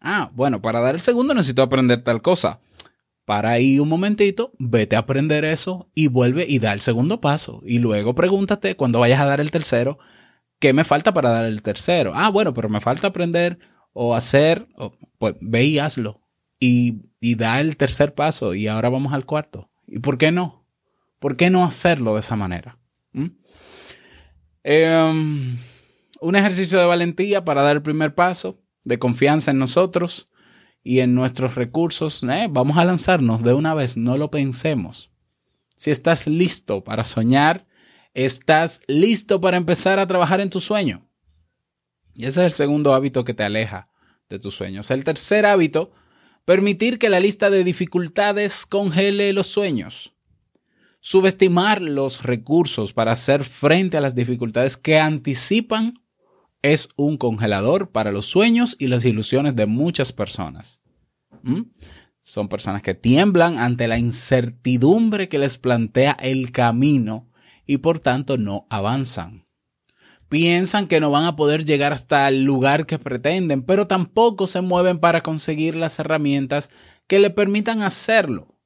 Ah, 0.00 0.30
bueno, 0.32 0.62
para 0.62 0.80
dar 0.80 0.94
el 0.94 1.02
segundo 1.02 1.34
necesito 1.34 1.62
aprender 1.62 2.02
tal 2.02 2.22
cosa. 2.22 2.60
Para 3.26 3.50
ahí 3.50 3.78
un 3.78 3.90
momentito, 3.90 4.52
vete 4.58 4.96
a 4.96 5.00
aprender 5.00 5.44
eso 5.44 5.90
y 5.94 6.08
vuelve 6.08 6.46
y 6.48 6.60
da 6.60 6.72
el 6.72 6.80
segundo 6.80 7.20
paso. 7.20 7.60
Y 7.66 7.78
luego 7.78 8.14
pregúntate 8.14 8.74
cuando 8.76 9.00
vayas 9.00 9.20
a 9.20 9.26
dar 9.26 9.42
el 9.42 9.50
tercero, 9.50 9.98
¿qué 10.58 10.72
me 10.72 10.84
falta 10.84 11.12
para 11.12 11.28
dar 11.28 11.44
el 11.44 11.60
tercero? 11.60 12.12
Ah, 12.14 12.30
bueno, 12.30 12.54
pero 12.54 12.70
me 12.70 12.80
falta 12.80 13.08
aprender 13.08 13.58
o 14.00 14.14
hacer, 14.14 14.68
o, 14.76 14.92
pues 15.18 15.34
ve 15.40 15.64
y 15.64 15.80
hazlo. 15.80 16.20
Y, 16.60 17.00
da 17.20 17.60
el 17.60 17.76
tercer 17.76 18.14
paso 18.14 18.54
y 18.54 18.68
ahora 18.68 18.88
vamos 18.88 19.12
al 19.12 19.26
cuarto. 19.26 19.70
¿Y 19.88 19.98
por 19.98 20.18
qué 20.18 20.30
no? 20.30 20.64
¿Por 21.18 21.36
qué 21.36 21.50
no 21.50 21.64
hacerlo 21.64 22.14
de 22.14 22.20
esa 22.20 22.36
manera? 22.36 22.78
¿Mm? 23.12 23.26
Em, 24.62 25.58
un 26.20 26.36
ejercicio 26.36 26.78
de 26.78 26.86
valentía 26.86 27.44
para 27.44 27.62
dar 27.62 27.74
el 27.74 27.82
primer 27.82 28.14
paso, 28.14 28.60
de 28.84 29.00
confianza 29.00 29.50
en 29.50 29.58
nosotros 29.58 30.28
y 30.84 31.00
en 31.00 31.16
nuestros 31.16 31.56
recursos. 31.56 32.22
Eh, 32.22 32.46
vamos 32.48 32.76
a 32.76 32.84
lanzarnos 32.84 33.42
de 33.42 33.52
una 33.52 33.74
vez, 33.74 33.96
no 33.96 34.16
lo 34.16 34.30
pensemos. 34.30 35.10
Si 35.74 35.90
estás 35.90 36.28
listo 36.28 36.84
para 36.84 37.02
soñar, 37.02 37.66
estás 38.14 38.80
listo 38.86 39.40
para 39.40 39.56
empezar 39.56 39.98
a 39.98 40.06
trabajar 40.06 40.40
en 40.40 40.50
tu 40.50 40.60
sueño. 40.60 41.07
Y 42.18 42.26
ese 42.26 42.40
es 42.40 42.46
el 42.46 42.52
segundo 42.54 42.94
hábito 42.94 43.22
que 43.24 43.32
te 43.32 43.44
aleja 43.44 43.88
de 44.28 44.40
tus 44.40 44.52
sueños. 44.52 44.90
El 44.90 45.04
tercer 45.04 45.46
hábito, 45.46 45.92
permitir 46.44 46.98
que 46.98 47.10
la 47.10 47.20
lista 47.20 47.48
de 47.48 47.62
dificultades 47.62 48.66
congele 48.66 49.32
los 49.32 49.46
sueños. 49.46 50.12
Subestimar 50.98 51.80
los 51.80 52.24
recursos 52.24 52.92
para 52.92 53.12
hacer 53.12 53.44
frente 53.44 53.98
a 53.98 54.00
las 54.00 54.16
dificultades 54.16 54.76
que 54.76 54.98
anticipan 54.98 56.02
es 56.60 56.88
un 56.96 57.18
congelador 57.18 57.92
para 57.92 58.10
los 58.10 58.26
sueños 58.26 58.74
y 58.80 58.88
las 58.88 59.04
ilusiones 59.04 59.54
de 59.54 59.66
muchas 59.66 60.12
personas. 60.12 60.80
¿Mm? 61.44 61.70
Son 62.20 62.48
personas 62.48 62.82
que 62.82 62.94
tiemblan 62.94 63.60
ante 63.60 63.86
la 63.86 63.96
incertidumbre 63.96 65.28
que 65.28 65.38
les 65.38 65.56
plantea 65.56 66.16
el 66.20 66.50
camino 66.50 67.30
y 67.64 67.76
por 67.76 68.00
tanto 68.00 68.38
no 68.38 68.66
avanzan 68.70 69.47
piensan 70.28 70.86
que 70.86 71.00
no 71.00 71.10
van 71.10 71.24
a 71.24 71.36
poder 71.36 71.64
llegar 71.64 71.92
hasta 71.92 72.28
el 72.28 72.44
lugar 72.44 72.86
que 72.86 72.98
pretenden, 72.98 73.62
pero 73.62 73.86
tampoco 73.86 74.46
se 74.46 74.60
mueven 74.60 74.98
para 74.98 75.22
conseguir 75.22 75.74
las 75.76 75.98
herramientas 75.98 76.70
que 77.06 77.18
le 77.18 77.30
permitan 77.30 77.82
hacerlo. 77.82 78.58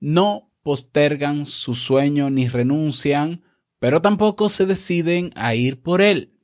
No 0.00 0.50
postergan 0.62 1.46
su 1.46 1.74
sueño 1.74 2.30
ni 2.30 2.48
renuncian, 2.48 3.44
pero 3.78 4.02
tampoco 4.02 4.48
se 4.48 4.66
deciden 4.66 5.32
a 5.36 5.54
ir 5.54 5.80
por 5.80 6.02
él. 6.02 6.34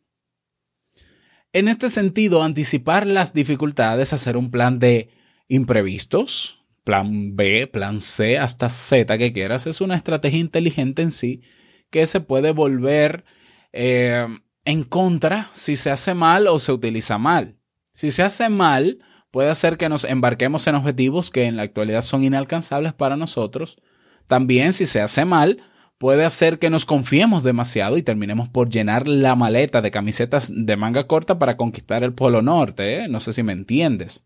En 1.53 1.69
este 1.69 1.89
sentido, 1.89 2.43
anticipar 2.43 3.07
las 3.07 3.33
dificultades, 3.33 4.13
hacer 4.13 4.37
un 4.37 4.51
plan 4.51 4.79
de 4.79 5.11
imprevistos, 5.49 6.65
plan 6.85 7.35
B, 7.35 7.67
plan 7.67 8.01
C, 8.01 8.39
hasta 8.39 8.69
Z 8.69 9.19
que 9.19 9.33
quieras, 9.33 9.67
es 9.67 9.81
una 9.81 9.97
estrategia 9.97 10.39
inteligente 10.39 11.03
en 11.03 11.11
sí 11.11 11.43
que 11.91 12.07
se 12.07 12.21
puede 12.21 12.53
volver 12.53 13.25
eh, 13.73 14.27
en 14.65 14.83
contra 14.85 15.49
si 15.53 15.77
se 15.77 15.91
hace 15.91 16.15
mal 16.15 16.49
o 16.49 16.59
se 16.59 16.73
utiliza 16.73 17.19
mal. 17.19 17.57
Si 17.93 18.11
se 18.11 18.23
hace 18.23 18.49
mal, 18.49 18.99
puede 19.31 19.51
hacer 19.51 19.77
que 19.77 19.89
nos 19.89 20.05
embarquemos 20.05 20.67
en 20.67 20.75
objetivos 20.75 21.31
que 21.31 21.45
en 21.45 21.57
la 21.57 21.63
actualidad 21.63 22.03
son 22.03 22.25
inalcanzables 22.25 22.93
para 22.93 23.17
nosotros. 23.17 23.79
También 24.27 24.73
si 24.73 24.87
se 24.87 25.01
hace 25.01 25.25
mal, 25.25 25.63
puede 25.99 26.25
hacer 26.25 26.59
que 26.59 26.71
nos 26.71 26.85
confiemos 26.85 27.43
demasiado 27.43 27.97
y 27.97 28.03
terminemos 28.03 28.49
por 28.49 28.69
llenar 28.69 29.09
la 29.09 29.35
maleta 29.35 29.81
de 29.81 29.91
camisetas 29.91 30.53
de 30.55 30.77
manga 30.77 31.07
corta 31.07 31.39
para 31.39 31.57
conquistar 31.57 32.03
el 32.03 32.13
Polo 32.13 32.43
Norte. 32.43 33.05
¿eh? 33.05 33.09
No 33.09 33.21
sé 33.21 33.33
si 33.33 33.43
me 33.43 33.53
entiendes. 33.53 34.25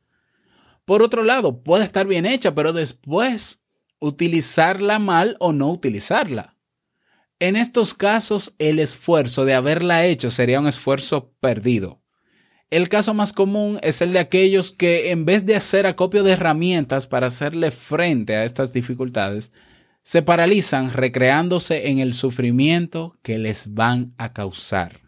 Por 0.84 1.02
otro 1.02 1.22
lado, 1.22 1.62
puede 1.62 1.84
estar 1.84 2.06
bien 2.06 2.26
hecha, 2.26 2.54
pero 2.54 2.72
después 2.72 3.60
utilizarla 4.00 4.98
mal 4.98 5.36
o 5.38 5.52
no 5.52 5.70
utilizarla. 5.70 6.49
En 7.40 7.56
estos 7.56 7.94
casos, 7.94 8.54
el 8.58 8.78
esfuerzo 8.78 9.46
de 9.46 9.54
haberla 9.54 10.04
hecho 10.04 10.30
sería 10.30 10.60
un 10.60 10.66
esfuerzo 10.66 11.32
perdido. 11.40 12.02
El 12.68 12.90
caso 12.90 13.14
más 13.14 13.32
común 13.32 13.80
es 13.82 14.02
el 14.02 14.12
de 14.12 14.18
aquellos 14.18 14.72
que, 14.72 15.10
en 15.10 15.24
vez 15.24 15.46
de 15.46 15.56
hacer 15.56 15.86
acopio 15.86 16.22
de 16.22 16.32
herramientas 16.32 17.06
para 17.06 17.28
hacerle 17.28 17.70
frente 17.70 18.36
a 18.36 18.44
estas 18.44 18.74
dificultades, 18.74 19.54
se 20.02 20.20
paralizan 20.20 20.90
recreándose 20.90 21.88
en 21.88 21.98
el 21.98 22.12
sufrimiento 22.12 23.16
que 23.22 23.38
les 23.38 23.72
van 23.72 24.12
a 24.18 24.34
causar. 24.34 25.00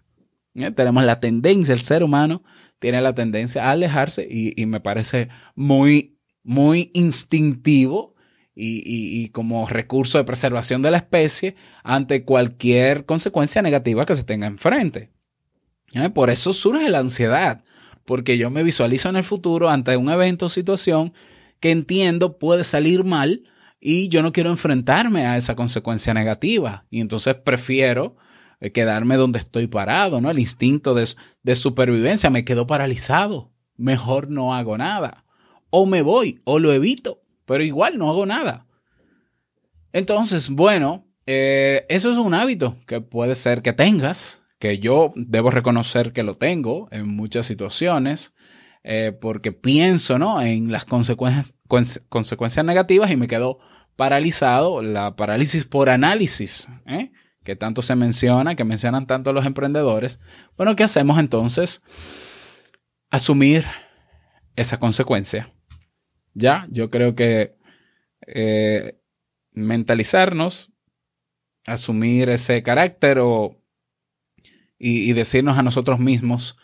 ¿Eh? 0.55 0.71
Tenemos 0.71 1.05
la 1.05 1.21
tendencia, 1.21 1.75
el 1.75 1.83
ser 1.83 2.03
humano 2.03 2.43
tiene 2.79 3.03
la 3.03 3.15
tendencia 3.15 3.67
a 3.67 3.73
alejarse 3.73 4.27
y, 4.29 4.61
y 4.61 4.65
me 4.65 4.81
parece 4.81 5.29
muy, 5.55 6.19
muy 6.43 6.91
instintivo 6.95 8.12
y, 8.55 8.83
y- 8.85 9.29
como 9.31 9.67
recurso 9.67 10.19
de 10.19 10.25
preservación 10.25 10.83
de 10.83 10.91
la 10.91 10.99
especie 10.99 11.57
ante 11.85 12.25
cualquier 12.25 13.07
consecuencia 13.07 13.63
negativa 13.63 14.05
que 14.05 14.15
se 14.15 14.25
tenga 14.25 14.47
enfrente. 14.47 15.11
Por 16.15 16.31
eso 16.31 16.53
surge 16.53 16.89
la 16.89 16.99
ansiedad, 17.01 17.65
porque 18.05 18.39
yo 18.39 18.51
me 18.51 18.63
visualizo 18.63 19.09
en 19.09 19.17
el 19.17 19.25
futuro 19.25 19.69
ante 19.69 19.97
un 19.97 20.09
evento 20.11 20.47
o 20.47 20.49
situación 20.49 21.13
que 21.61 21.71
entiendo 21.71 22.39
puede 22.39 22.65
salir 22.65 23.05
mal 23.05 23.45
y 23.81 24.09
yo 24.09 24.23
no 24.23 24.33
quiero 24.33 24.51
enfrentarme 24.51 25.27
a 25.27 25.37
esa 25.37 25.55
consecuencia 25.55 26.15
negativa. 26.15 26.87
Y 26.91 27.01
entonces 27.01 27.35
prefiero 27.35 28.17
eh, 28.61 28.71
quedarme 28.73 29.17
donde 29.17 29.39
estoy 29.39 29.67
parado, 29.67 30.21
¿no? 30.21 30.31
El 30.31 30.39
instinto 30.39 30.95
de, 30.95 31.09
de 31.43 31.55
supervivencia 31.57 32.31
me 32.31 32.45
quedo 32.45 32.67
paralizado. 32.67 33.53
Mejor 33.77 34.31
no 34.31 34.55
hago 34.55 34.79
nada. 34.79 35.25
O 35.71 35.87
me 35.87 36.03
voy, 36.03 36.41
o 36.45 36.59
lo 36.59 36.73
evito, 36.73 37.23
pero 37.53 37.65
igual 37.65 37.99
no 37.99 38.09
hago 38.09 38.25
nada. 38.25 38.67
Entonces, 39.93 40.49
bueno, 40.49 41.07
eh, 41.27 41.85
eso 41.91 42.11
es 42.11 42.17
un 42.17 42.33
hábito 42.33 42.79
que 42.87 43.03
puede 43.03 43.35
ser 43.35 43.61
que 43.61 43.75
tengas, 43.75 44.47
que 44.59 44.79
yo 44.79 45.13
debo 45.17 45.51
reconocer 45.51 46.15
que 46.15 46.23
lo 46.23 46.35
tengo 46.39 46.89
en 46.93 47.07
muchas 47.15 47.45
situaciones, 47.45 48.33
eh, 48.85 49.13
porque 49.21 49.53
pienso 49.53 50.19
¿no? 50.19 50.41
en 50.41 50.73
las 50.73 50.87
consecuencias, 50.87 51.55
conse- 51.69 52.01
consecuencias 52.09 52.65
negativas 52.65 53.11
y 53.11 53.17
me 53.19 53.29
quedo 53.29 53.59
paralizado, 53.97 54.81
la 54.81 55.15
parálisis 55.15 55.65
por 55.67 55.91
análisis, 55.91 56.71
¿eh? 56.87 57.13
que 57.45 57.55
tanto 57.55 57.83
se 57.83 57.97
menciona, 57.97 58.55
que 58.55 58.65
mencionan 58.65 59.07
tanto 59.07 59.35
los 59.35 59.45
emprendedores. 59.45 60.21
Bueno, 60.57 60.75
¿qué 60.75 60.85
hacemos 60.85 61.19
entonces? 61.19 61.83
Asumir 63.11 63.67
esa 64.57 64.79
consecuencia. 64.79 65.53
Ya, 66.35 66.67
yo 66.71 66.89
creo 66.91 67.15
que 67.15 67.55
eh, 68.27 68.99
mentalizarnos, 69.53 70.71
asumir 71.67 72.29
ese 72.31 72.63
carácter 72.63 73.19
o, 73.19 73.57
y, 74.79 75.13
decirnos 75.13 75.59
a 75.59 75.63
nosotros 75.63 75.99
mismos, 75.99 76.57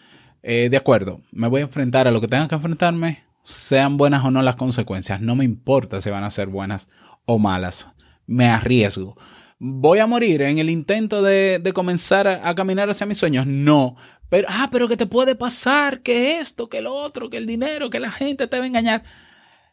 eh, 0.43 0.69
de 0.71 0.77
acuerdo, 0.77 1.21
me 1.31 1.49
voy 1.49 1.61
a 1.61 1.65
enfrentar 1.65 2.09
a 2.09 2.11
lo 2.11 2.21
que 2.21 2.29
tenga 2.29 2.49
que 2.49 2.55
enfrentarme, 2.55 3.25
sean 3.43 3.97
buenas 3.97 4.25
o 4.25 4.31
no 4.31 4.43
las 4.43 4.57
consecuencias, 4.57 5.21
no 5.21 5.37
me 5.37 5.45
importa 5.45 6.01
si 6.01 6.11
van 6.11 6.25
a 6.25 6.31
ser 6.31 6.49
buenas 6.49 6.89
o 7.27 7.39
malas, 7.39 7.89
me 8.27 8.47
arriesgo. 8.47 9.17
¿Voy 9.61 9.99
a 9.99 10.07
morir 10.07 10.43
en 10.43 10.59
el 10.59 10.71
intento 10.71 11.21
de, 11.21 11.59
de 11.61 11.73
comenzar 11.73 12.29
a, 12.29 12.49
a 12.49 12.55
caminar 12.55 12.89
hacia 12.91 13.07
mis 13.07 13.19
sueños? 13.19 13.47
No. 13.47 13.97
Pero, 14.29 14.47
ah, 14.51 14.69
pero 14.71 14.89
que 14.89 14.97
te 14.97 15.07
puede 15.07 15.35
pasar, 15.35 16.01
que 16.01 16.39
esto, 16.39 16.69
que 16.69 16.81
lo 16.81 16.95
otro, 16.95 17.29
que 17.29 17.39
el 17.39 17.47
dinero, 17.47 17.91
que 17.91 17.99
la 17.99 18.13
gente 18.13 18.47
te 18.47 18.59
va 18.59 18.65
a 18.65 18.69
engañar. 18.69 19.03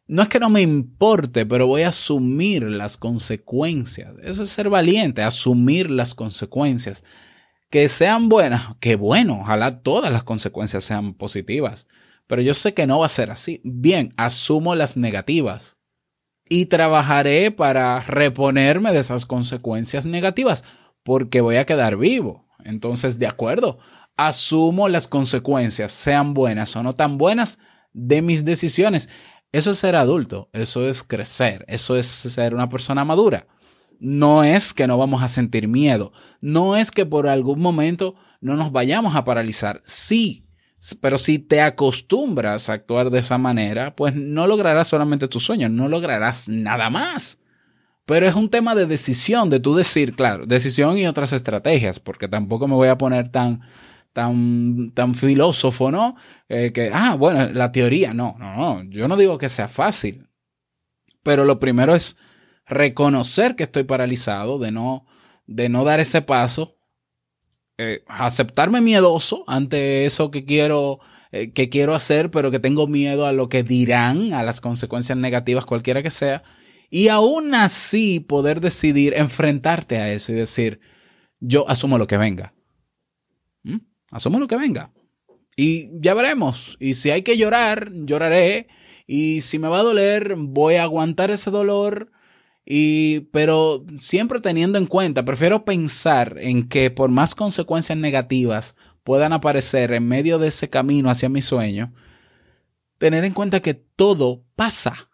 No 0.08 0.22
es 0.22 0.30
que 0.30 0.40
no 0.40 0.50
me 0.50 0.62
importe, 0.62 1.46
pero 1.46 1.66
voy 1.66 1.82
a 1.82 1.90
asumir 1.90 2.64
las 2.64 2.98
consecuencias. 2.98 4.14
Eso 4.22 4.44
es 4.44 4.50
ser 4.50 4.70
valiente, 4.70 5.24
asumir 5.24 5.90
las 5.90 6.14
consecuencias. 6.14 7.04
Que 7.72 7.88
sean 7.88 8.30
buenas, 8.30 8.76
que 8.80 8.96
bueno, 8.96 9.40
ojalá 9.42 9.82
todas 9.82 10.12
las 10.12 10.24
consecuencias 10.24 10.84
sean 10.84 11.16
positivas. 11.16 11.88
Pero 12.28 12.42
yo 12.42 12.54
sé 12.54 12.74
que 12.74 12.86
no 12.86 13.00
va 13.00 13.08
a 13.08 13.10
ser 13.10 13.32
así. 13.32 13.62
Bien, 13.64 14.14
asumo 14.18 14.76
las 14.76 14.96
negativas 14.96 15.80
y 16.48 16.68
trabajaré 16.68 17.50
para 17.52 18.00
reponerme 18.02 18.92
de 18.92 19.00
esas 19.00 19.26
consecuencias 19.26 20.06
negativas 20.06 20.64
porque 21.04 21.42
voy 21.42 21.58
a 21.58 21.66
quedar 21.66 21.98
vivo. 21.98 22.48
Entonces, 22.64 23.20
de 23.20 23.28
acuerdo, 23.28 23.80
asumo 24.18 24.90
las 24.90 25.08
consecuencias, 25.08 25.92
sean 25.92 26.34
buenas 26.34 26.76
o 26.76 26.84
no 26.84 26.94
tan 26.94 27.18
buenas, 27.18 27.60
de 27.94 28.22
mis 28.22 28.44
decisiones. 28.44 29.10
Eso 29.56 29.72
es 29.72 29.78
ser 29.78 29.96
adulto, 29.96 30.50
eso 30.52 30.86
es 30.86 31.02
crecer, 31.02 31.64
eso 31.70 31.96
es 31.96 32.08
ser 32.08 32.54
una 32.54 32.68
persona 32.68 33.06
madura. 33.06 33.48
No 34.02 34.44
es 34.44 34.74
que 34.74 34.86
no 34.86 34.98
vamos 34.98 35.24
a 35.24 35.30
sentir 35.30 35.70
miedo, 35.70 36.12
no 36.42 36.76
es 36.76 36.92
que 36.92 37.06
por 37.06 37.26
algún 37.30 37.62
momento 37.62 38.16
no 38.42 38.58
nos 38.58 38.74
vayamos 38.74 39.16
a 39.16 39.24
paralizar. 39.24 39.82
Sí, 39.86 40.46
pero 41.00 41.18
si 41.18 41.40
te 41.40 41.62
acostumbras 41.62 42.70
a 42.70 42.74
actuar 42.74 43.10
de 43.10 43.20
esa 43.20 43.38
manera, 43.38 43.96
pues 43.96 44.14
no 44.14 44.46
lograrás 44.46 44.90
solamente 44.90 45.30
tus 45.30 45.46
sueños, 45.46 45.72
no 45.72 45.88
lograrás 45.88 46.50
nada 46.50 46.90
más. 46.90 47.40
Pero 48.06 48.28
es 48.28 48.36
un 48.36 48.50
tema 48.50 48.76
de 48.76 48.88
decisión, 48.88 49.50
de 49.50 49.62
tú 49.62 49.74
decir, 49.74 50.18
claro, 50.18 50.46
decisión 50.46 50.98
y 50.98 51.08
otras 51.08 51.32
estrategias, 51.32 52.02
porque 52.02 52.28
tampoco 52.28 52.68
me 52.68 52.76
voy 52.76 52.90
a 52.90 52.98
poner 52.98 53.30
tan, 53.30 53.62
tan, 54.16 54.92
tan 54.94 55.14
filósofo, 55.14 55.92
¿no? 55.92 56.16
Eh, 56.48 56.72
que, 56.72 56.90
ah, 56.94 57.16
bueno, 57.16 57.50
la 57.52 57.74
teoría, 57.74 58.14
no, 58.14 58.38
no, 58.40 58.56
no, 58.56 58.84
yo 58.90 59.10
no 59.10 59.18
digo 59.18 59.38
que 59.38 59.50
sea 59.50 59.68
fácil, 59.68 60.30
pero 61.22 61.44
lo 61.44 61.60
primero 61.60 61.94
es 61.94 62.18
reconocer 62.66 63.58
que 63.58 63.64
estoy 63.64 63.84
paralizado, 63.84 64.58
de 64.58 64.72
no, 64.72 65.06
de 65.48 65.68
no 65.68 65.84
dar 65.84 66.00
ese 66.00 66.22
paso, 66.22 66.78
eh, 67.78 68.06
aceptarme 68.08 68.80
miedoso 68.80 69.44
ante 69.48 70.06
eso 70.06 70.32
que 70.32 70.46
quiero, 70.46 71.02
eh, 71.34 71.52
que 71.52 71.68
quiero 71.68 71.94
hacer, 71.94 72.32
pero 72.32 72.52
que 72.52 72.60
tengo 72.62 72.88
miedo 72.88 73.26
a 73.26 73.34
lo 73.34 73.50
que 73.50 73.64
dirán, 73.64 74.32
a 74.34 74.44
las 74.44 74.62
consecuencias 74.62 75.18
negativas, 75.18 75.66
cualquiera 75.66 76.02
que 76.02 76.10
sea, 76.10 76.42
y 76.90 77.10
aún 77.10 77.54
así 77.54 78.22
poder 78.22 78.62
decidir 78.62 79.14
enfrentarte 79.18 79.98
a 79.98 80.10
eso 80.14 80.32
y 80.32 80.36
decir, 80.36 80.80
yo 81.42 81.70
asumo 81.70 81.98
lo 81.98 82.08
que 82.08 82.16
venga. 82.16 82.54
Asumo 84.16 84.40
lo 84.40 84.48
que 84.48 84.56
venga. 84.56 84.94
Y 85.58 85.90
ya 86.00 86.14
veremos. 86.14 86.78
Y 86.80 86.94
si 86.94 87.12
hay 87.12 87.22
que 87.22 87.38
llorar, 87.38 87.92
lloraré. 87.92 88.70
Y 89.06 89.42
si 89.42 89.60
me 89.60 89.68
va 89.68 89.80
a 89.80 89.84
doler, 89.84 90.36
voy 90.38 90.76
a 90.76 90.84
aguantar 90.84 91.32
ese 91.32 91.52
dolor. 91.52 92.14
Y, 92.66 93.20
pero 93.32 93.86
siempre 94.00 94.40
teniendo 94.40 94.78
en 94.78 94.86
cuenta, 94.86 95.26
prefiero 95.26 95.66
pensar 95.66 96.38
en 96.40 96.70
que 96.70 96.92
por 96.92 97.10
más 97.10 97.36
consecuencias 97.36 97.98
negativas 97.98 98.78
puedan 99.04 99.34
aparecer 99.34 99.92
en 99.92 100.08
medio 100.08 100.40
de 100.40 100.48
ese 100.48 100.70
camino 100.70 101.10
hacia 101.10 101.28
mi 101.28 101.42
sueño, 101.42 101.94
tener 102.98 103.26
en 103.26 103.34
cuenta 103.34 103.60
que 103.60 103.74
todo 103.74 104.46
pasa. 104.56 105.10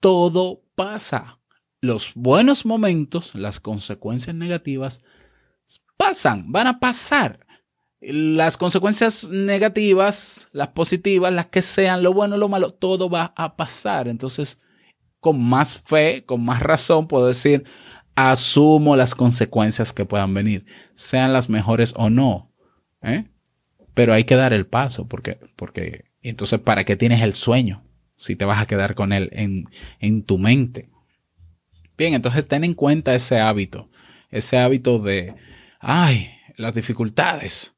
Todo 0.00 0.62
pasa. 0.74 1.38
Los 1.82 2.12
buenos 2.14 2.64
momentos, 2.64 3.34
las 3.34 3.60
consecuencias 3.60 4.34
negativas, 4.34 5.02
pasan, 5.98 6.50
van 6.50 6.66
a 6.66 6.80
pasar. 6.80 7.45
Las 8.00 8.56
consecuencias 8.56 9.30
negativas, 9.30 10.48
las 10.52 10.68
positivas, 10.68 11.32
las 11.32 11.46
que 11.46 11.62
sean, 11.62 12.02
lo 12.02 12.12
bueno, 12.12 12.36
lo 12.36 12.48
malo, 12.48 12.72
todo 12.72 13.08
va 13.08 13.32
a 13.36 13.56
pasar. 13.56 14.06
Entonces, 14.08 14.60
con 15.20 15.42
más 15.42 15.80
fe, 15.80 16.24
con 16.24 16.44
más 16.44 16.60
razón, 16.60 17.08
puedo 17.08 17.26
decir, 17.26 17.64
asumo 18.16 18.96
las 18.96 19.14
consecuencias 19.14 19.92
que 19.92 20.04
puedan 20.04 20.34
venir, 20.34 20.66
sean 20.94 21.32
las 21.32 21.48
mejores 21.48 21.94
o 21.96 22.10
no. 22.10 22.52
¿eh? 23.02 23.26
Pero 23.94 24.12
hay 24.12 24.24
que 24.24 24.36
dar 24.36 24.52
el 24.52 24.66
paso, 24.66 25.06
porque, 25.06 25.38
porque, 25.54 26.06
entonces, 26.22 26.58
¿para 26.60 26.84
qué 26.84 26.96
tienes 26.96 27.22
el 27.22 27.34
sueño? 27.34 27.84
Si 28.16 28.34
te 28.34 28.44
vas 28.44 28.60
a 28.60 28.66
quedar 28.66 28.94
con 28.94 29.12
él 29.12 29.28
en, 29.32 29.64
en 30.00 30.22
tu 30.22 30.38
mente. 30.38 30.90
Bien, 31.96 32.14
entonces 32.14 32.46
ten 32.46 32.64
en 32.64 32.74
cuenta 32.74 33.14
ese 33.14 33.38
hábito, 33.40 33.90
ese 34.30 34.58
hábito 34.58 34.98
de, 34.98 35.34
ay, 35.78 36.30
las 36.56 36.74
dificultades, 36.74 37.75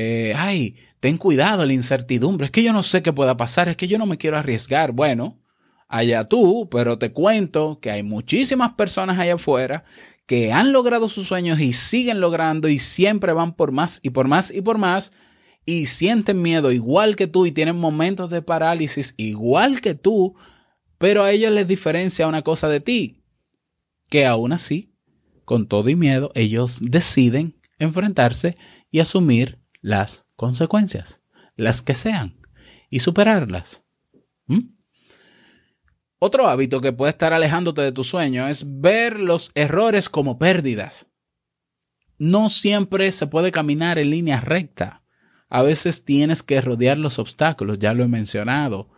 eh, 0.00 0.32
ay, 0.36 0.76
ten 1.00 1.16
cuidado, 1.16 1.66
la 1.66 1.72
incertidumbre, 1.72 2.44
es 2.46 2.52
que 2.52 2.62
yo 2.62 2.72
no 2.72 2.84
sé 2.84 3.02
qué 3.02 3.12
pueda 3.12 3.36
pasar, 3.36 3.68
es 3.68 3.76
que 3.76 3.88
yo 3.88 3.98
no 3.98 4.06
me 4.06 4.16
quiero 4.16 4.38
arriesgar. 4.38 4.92
Bueno, 4.92 5.40
allá 5.88 6.22
tú, 6.22 6.68
pero 6.70 7.00
te 7.00 7.12
cuento 7.12 7.80
que 7.80 7.90
hay 7.90 8.04
muchísimas 8.04 8.74
personas 8.74 9.18
allá 9.18 9.34
afuera 9.34 9.84
que 10.24 10.52
han 10.52 10.70
logrado 10.70 11.08
sus 11.08 11.26
sueños 11.26 11.58
y 11.58 11.72
siguen 11.72 12.20
logrando 12.20 12.68
y 12.68 12.78
siempre 12.78 13.32
van 13.32 13.56
por 13.56 13.72
más 13.72 13.98
y 14.04 14.10
por 14.10 14.28
más 14.28 14.52
y 14.52 14.60
por 14.60 14.78
más 14.78 15.12
y 15.66 15.86
sienten 15.86 16.42
miedo 16.42 16.70
igual 16.70 17.16
que 17.16 17.26
tú 17.26 17.44
y 17.44 17.50
tienen 17.50 17.76
momentos 17.76 18.30
de 18.30 18.40
parálisis 18.40 19.14
igual 19.16 19.80
que 19.80 19.96
tú, 19.96 20.36
pero 20.96 21.24
a 21.24 21.32
ellos 21.32 21.50
les 21.50 21.66
diferencia 21.66 22.28
una 22.28 22.42
cosa 22.42 22.68
de 22.68 22.78
ti, 22.78 23.24
que 24.08 24.26
aún 24.26 24.52
así, 24.52 24.92
con 25.44 25.66
todo 25.66 25.88
y 25.88 25.96
miedo, 25.96 26.30
ellos 26.36 26.78
deciden 26.82 27.56
enfrentarse 27.80 28.56
y 28.92 29.00
asumir 29.00 29.57
las 29.80 30.26
consecuencias, 30.36 31.22
las 31.56 31.82
que 31.82 31.94
sean, 31.94 32.38
y 32.90 33.00
superarlas. 33.00 33.84
¿Mm? 34.46 34.78
Otro 36.20 36.48
hábito 36.48 36.80
que 36.80 36.92
puede 36.92 37.10
estar 37.10 37.32
alejándote 37.32 37.82
de 37.82 37.92
tu 37.92 38.02
sueño 38.02 38.48
es 38.48 38.64
ver 38.80 39.20
los 39.20 39.52
errores 39.54 40.08
como 40.08 40.38
pérdidas. 40.38 41.06
No 42.18 42.48
siempre 42.48 43.12
se 43.12 43.28
puede 43.28 43.52
caminar 43.52 43.98
en 43.98 44.10
línea 44.10 44.40
recta. 44.40 45.04
A 45.48 45.62
veces 45.62 46.04
tienes 46.04 46.42
que 46.42 46.60
rodear 46.60 46.98
los 46.98 47.20
obstáculos, 47.20 47.78
ya 47.78 47.94
lo 47.94 48.02
he 48.02 48.08
mencionado. 48.08 48.90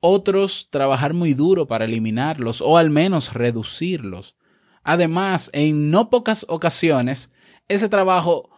Otros 0.00 0.68
trabajar 0.70 1.14
muy 1.14 1.32
duro 1.32 1.66
para 1.66 1.84
eliminarlos 1.84 2.60
o 2.60 2.76
al 2.76 2.90
menos 2.90 3.32
reducirlos. 3.32 4.36
Además, 4.82 5.50
en 5.54 5.92
no 5.92 6.10
pocas 6.10 6.44
ocasiones, 6.48 7.32
ese 7.68 7.88
trabajo 7.88 8.50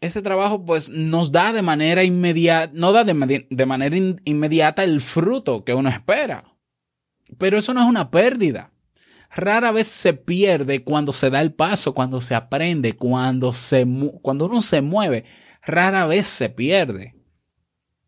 ese 0.00 0.22
trabajo 0.22 0.64
pues 0.64 0.90
nos 0.90 1.32
da 1.32 1.52
de 1.52 1.62
manera 1.62 2.04
inmediata, 2.04 2.72
no 2.74 2.92
da 2.92 3.04
de, 3.04 3.14
manera 3.66 3.96
in- 3.96 4.20
inmediata 4.24 4.84
el 4.84 5.00
fruto 5.00 5.64
que 5.64 5.74
uno 5.74 5.88
espera. 5.88 6.44
Pero 7.36 7.58
eso 7.58 7.74
no 7.74 7.82
es 7.82 7.86
una 7.86 8.10
pérdida. 8.10 8.72
Rara 9.30 9.72
vez 9.72 9.86
se 9.88 10.14
pierde 10.14 10.82
cuando 10.84 11.12
se 11.12 11.28
da 11.30 11.40
el 11.40 11.52
paso, 11.52 11.94
cuando 11.94 12.20
se 12.20 12.34
aprende, 12.34 12.94
cuando, 12.96 13.52
se, 13.52 13.86
cuando 14.22 14.46
uno 14.46 14.62
se 14.62 14.80
mueve. 14.80 15.24
Rara 15.62 16.06
vez 16.06 16.26
se 16.26 16.48
pierde. 16.48 17.14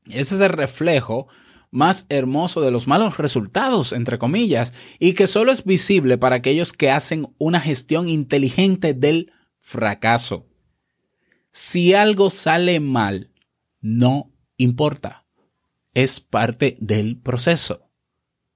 Ese 0.06 0.36
es 0.36 0.40
el 0.40 0.48
reflejo 0.48 1.28
más 1.70 2.06
hermoso 2.08 2.62
de 2.62 2.70
los 2.70 2.88
malos 2.88 3.18
resultados, 3.18 3.92
entre 3.92 4.18
comillas, 4.18 4.72
y 4.98 5.12
que 5.12 5.26
solo 5.26 5.52
es 5.52 5.64
visible 5.64 6.18
para 6.18 6.36
aquellos 6.36 6.72
que 6.72 6.90
hacen 6.90 7.34
una 7.38 7.60
gestión 7.60 8.08
inteligente 8.08 8.94
del 8.94 9.32
fracaso. 9.60 10.49
Si 11.50 11.94
algo 11.94 12.30
sale 12.30 12.80
mal, 12.80 13.32
no 13.80 14.32
importa. 14.56 15.26
Es 15.94 16.20
parte 16.20 16.76
del 16.80 17.18
proceso. 17.18 17.90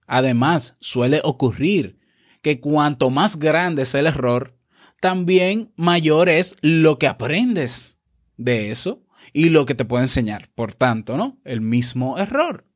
Además, 0.07 0.76
suele 0.80 1.20
ocurrir 1.24 1.98
que 2.42 2.61
cuanto 2.61 3.11
más 3.11 3.38
grande 3.38 3.83
es 3.83 3.94
el 3.94 4.07
error, 4.07 4.57
también 5.00 5.72
mayor 5.76 6.28
es 6.28 6.57
lo 6.61 6.98
que 6.98 7.09
aprendes 7.09 7.98
de 8.37 8.70
eso 8.70 9.04
y 9.33 9.48
lo 9.48 9.66
que 9.66 9.74
te 9.74 9.85
puede 9.85 10.04
enseñar. 10.04 10.50
Por 10.54 10.74
tanto, 10.74 11.16
¿no? 11.16 11.40
El 11.44 11.61
mismo 11.61 12.18
error. 12.18 12.66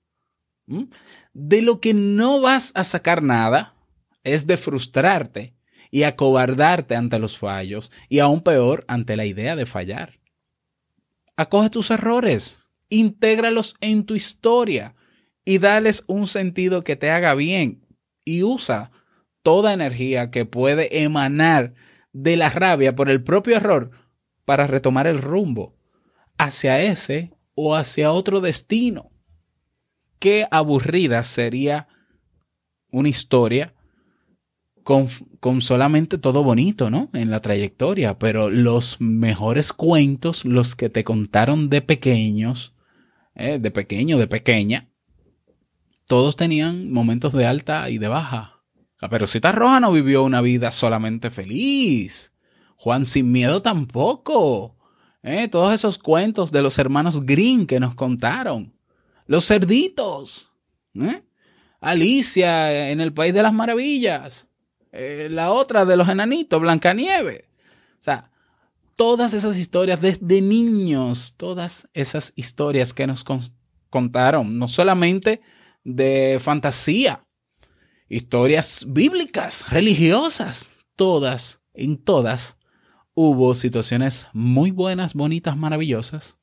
¿Mm? 0.66 0.84
De 1.32 1.62
lo 1.62 1.80
que 1.80 1.94
no 1.94 2.40
vas 2.40 2.72
a 2.74 2.82
sacar 2.84 3.22
nada 3.22 3.76
es 4.24 4.46
de 4.46 4.56
frustrarte 4.56 5.57
y 5.90 6.02
acobardarte 6.02 6.96
ante 6.96 7.18
los 7.18 7.38
fallos 7.38 7.90
y 8.08 8.18
aún 8.18 8.40
peor 8.40 8.84
ante 8.88 9.16
la 9.16 9.24
idea 9.24 9.56
de 9.56 9.66
fallar. 9.66 10.18
Acoge 11.36 11.70
tus 11.70 11.90
errores, 11.90 12.68
intégralos 12.88 13.76
en 13.80 14.04
tu 14.04 14.14
historia 14.14 14.94
y 15.44 15.58
dales 15.58 16.04
un 16.06 16.26
sentido 16.26 16.84
que 16.84 16.96
te 16.96 17.10
haga 17.10 17.34
bien 17.34 17.86
y 18.24 18.42
usa 18.42 18.90
toda 19.42 19.72
energía 19.72 20.30
que 20.30 20.44
puede 20.44 21.02
emanar 21.02 21.74
de 22.12 22.36
la 22.36 22.48
rabia 22.48 22.94
por 22.94 23.08
el 23.08 23.22
propio 23.22 23.56
error 23.56 23.90
para 24.44 24.66
retomar 24.66 25.06
el 25.06 25.18
rumbo 25.18 25.76
hacia 26.38 26.80
ese 26.82 27.32
o 27.54 27.74
hacia 27.74 28.12
otro 28.12 28.40
destino. 28.40 29.10
Qué 30.18 30.46
aburrida 30.50 31.22
sería 31.22 31.88
una 32.90 33.08
historia 33.08 33.74
con, 34.88 35.10
con, 35.38 35.60
solamente 35.60 36.16
todo 36.16 36.42
bonito, 36.42 36.88
¿no? 36.88 37.10
En 37.12 37.30
la 37.30 37.40
trayectoria, 37.40 38.18
pero 38.18 38.48
los 38.48 38.98
mejores 39.02 39.74
cuentos, 39.74 40.46
los 40.46 40.74
que 40.74 40.88
te 40.88 41.04
contaron 41.04 41.68
de 41.68 41.82
pequeños, 41.82 42.72
eh, 43.34 43.58
de 43.58 43.70
pequeño, 43.70 44.16
de 44.16 44.26
pequeña, 44.28 44.88
todos 46.06 46.36
tenían 46.36 46.90
momentos 46.90 47.34
de 47.34 47.44
alta 47.44 47.90
y 47.90 47.98
de 47.98 48.08
baja. 48.08 48.62
La 48.98 49.10
Perucita 49.10 49.52
Roja 49.52 49.78
no 49.78 49.92
vivió 49.92 50.22
una 50.24 50.40
vida 50.40 50.70
solamente 50.70 51.28
feliz. 51.28 52.32
Juan 52.76 53.04
sin 53.04 53.30
miedo 53.30 53.60
tampoco. 53.60 54.78
Eh, 55.22 55.48
todos 55.48 55.74
esos 55.74 55.98
cuentos 55.98 56.50
de 56.50 56.62
los 56.62 56.78
hermanos 56.78 57.26
Green 57.26 57.66
que 57.66 57.78
nos 57.78 57.94
contaron. 57.94 58.72
Los 59.26 59.48
cerditos. 59.48 60.50
¿eh? 60.94 61.24
Alicia 61.78 62.88
en 62.88 63.02
el 63.02 63.12
País 63.12 63.34
de 63.34 63.42
las 63.42 63.52
Maravillas. 63.52 64.47
Eh, 64.92 65.28
la 65.30 65.52
otra 65.52 65.84
de 65.84 65.96
los 65.96 66.08
enanitos, 66.08 66.60
Blancanieves. 66.60 67.42
O 67.42 68.02
sea, 68.02 68.30
todas 68.96 69.34
esas 69.34 69.56
historias 69.56 70.00
desde 70.00 70.40
niños, 70.40 71.34
todas 71.36 71.88
esas 71.94 72.32
historias 72.36 72.94
que 72.94 73.06
nos 73.06 73.24
con 73.24 73.42
contaron, 73.90 74.58
no 74.58 74.68
solamente 74.68 75.40
de 75.84 76.38
fantasía, 76.42 77.22
historias 78.08 78.84
bíblicas, 78.86 79.70
religiosas, 79.70 80.70
todas, 80.96 81.62
en 81.74 81.96
todas, 81.96 82.58
hubo 83.14 83.54
situaciones 83.54 84.28
muy 84.32 84.70
buenas, 84.70 85.14
bonitas, 85.14 85.56
maravillosas 85.56 86.38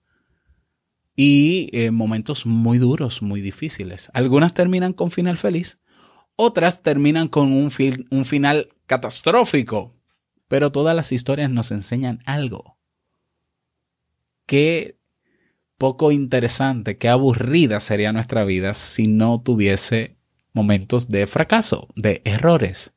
y 1.16 1.70
eh, 1.72 1.92
momentos 1.92 2.46
muy 2.46 2.78
duros, 2.78 3.22
muy 3.22 3.42
difíciles. 3.42 4.10
Algunas 4.14 4.54
terminan 4.54 4.94
con 4.94 5.12
final 5.12 5.38
feliz, 5.38 5.80
otras 6.36 6.82
terminan 6.82 7.28
con 7.28 7.52
un, 7.52 7.72
un 8.12 8.26
final 8.26 8.70
catastrófico, 8.86 9.96
pero 10.48 10.72
todas 10.72 10.96
las 10.96 11.12
historias 11.12 11.50
nos 11.50 11.72
enseñan 11.72 12.20
algo. 12.26 12.78
Qué 14.46 15.00
poco 15.78 16.12
interesante, 16.12 16.98
qué 16.98 17.10
aburrida 17.10 17.80
sería 17.80 18.12
nuestra 18.12 18.44
vida 18.46 18.74
si 18.74 19.08
no 19.08 19.42
tuviese 19.42 20.18
momentos 20.54 21.10
de 21.10 21.28
fracaso, 21.28 21.90
de 21.96 22.22
errores. 22.24 22.94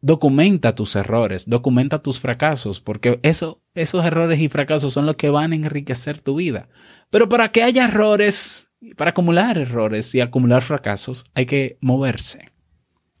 Documenta 0.00 0.74
tus 0.74 0.96
errores, 0.96 1.46
documenta 1.46 2.02
tus 2.02 2.20
fracasos, 2.20 2.80
porque 2.80 3.20
eso, 3.22 3.62
esos 3.74 4.04
errores 4.04 4.40
y 4.40 4.48
fracasos 4.48 4.94
son 4.94 5.04
los 5.04 5.16
que 5.16 5.28
van 5.28 5.52
a 5.52 5.56
enriquecer 5.56 6.20
tu 6.20 6.36
vida. 6.36 6.70
Pero 7.10 7.28
para 7.28 7.52
que 7.52 7.62
haya 7.62 7.84
errores, 7.84 8.69
para 8.96 9.10
acumular 9.10 9.58
errores 9.58 10.14
y 10.14 10.20
acumular 10.20 10.62
fracasos, 10.62 11.24
hay 11.34 11.46
que 11.46 11.78
moverse, 11.80 12.50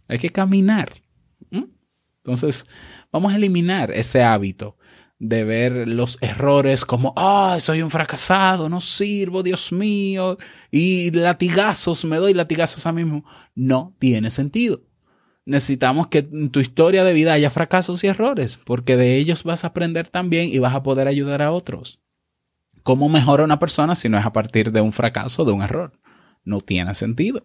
hay 0.08 0.18
que 0.18 0.30
caminar. 0.30 0.94
Entonces, 2.22 2.66
vamos 3.10 3.32
a 3.32 3.36
eliminar 3.36 3.90
ese 3.90 4.22
hábito 4.22 4.76
de 5.18 5.44
ver 5.44 5.88
los 5.88 6.18
errores 6.22 6.84
como, 6.84 7.12
ah, 7.16 7.54
oh, 7.56 7.60
soy 7.60 7.82
un 7.82 7.90
fracasado, 7.90 8.68
no 8.68 8.80
sirvo, 8.80 9.42
Dios 9.42 9.70
mío, 9.72 10.38
y 10.70 11.10
latigazos, 11.10 12.04
me 12.04 12.16
doy 12.16 12.34
latigazos 12.34 12.86
a 12.86 12.92
mí 12.92 13.04
mismo. 13.04 13.24
No 13.54 13.94
tiene 13.98 14.30
sentido. 14.30 14.82
Necesitamos 15.44 16.08
que 16.08 16.18
en 16.18 16.50
tu 16.50 16.60
historia 16.60 17.04
de 17.04 17.12
vida 17.12 17.32
haya 17.32 17.50
fracasos 17.50 18.04
y 18.04 18.06
errores, 18.06 18.58
porque 18.64 18.96
de 18.96 19.16
ellos 19.16 19.44
vas 19.44 19.64
a 19.64 19.68
aprender 19.68 20.08
también 20.08 20.48
y 20.52 20.58
vas 20.58 20.74
a 20.74 20.82
poder 20.82 21.08
ayudar 21.08 21.42
a 21.42 21.52
otros. 21.52 22.00
¿Cómo 22.82 23.08
mejora 23.08 23.44
una 23.44 23.58
persona 23.58 23.94
si 23.94 24.08
no 24.08 24.18
es 24.18 24.24
a 24.24 24.32
partir 24.32 24.72
de 24.72 24.80
un 24.80 24.92
fracaso, 24.92 25.44
de 25.44 25.52
un 25.52 25.62
error? 25.62 25.92
No 26.44 26.60
tiene 26.60 26.94
sentido. 26.94 27.44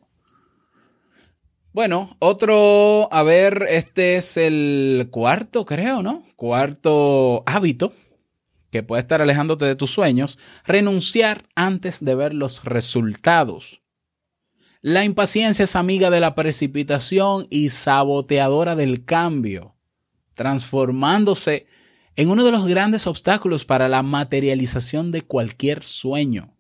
Bueno, 1.74 2.16
otro, 2.20 3.10
a 3.12 3.24
ver, 3.24 3.66
este 3.70 4.16
es 4.16 4.38
el 4.38 5.10
cuarto, 5.12 5.66
creo, 5.66 6.02
¿no? 6.02 6.24
Cuarto 6.38 7.44
hábito 7.46 7.92
que 8.76 8.84
puede 8.84 9.00
estar 9.00 9.22
alejándote 9.22 9.64
de 9.64 9.78
tus 9.78 9.92
sueños, 9.92 10.38
renunciar 10.66 11.46
antes 11.56 12.04
de 12.04 12.14
ver 12.14 12.34
los 12.34 12.66
resultados. 12.66 13.82
La 14.82 15.06
impaciencia 15.06 15.64
es 15.64 15.78
amiga 15.78 16.10
de 16.10 16.20
la 16.20 16.36
precipitación 16.36 17.48
y 17.50 17.70
saboteadora 17.70 18.76
del 18.76 19.06
cambio, 19.06 19.76
transformándose 20.34 21.68
en 22.16 22.30
uno 22.30 22.44
de 22.44 22.52
los 22.52 22.68
grandes 22.68 23.08
obstáculos 23.08 23.66
para 23.66 23.90
la 23.90 24.04
materialización 24.04 25.12
de 25.12 25.22
cualquier 25.22 25.84
sueño. 25.84 26.56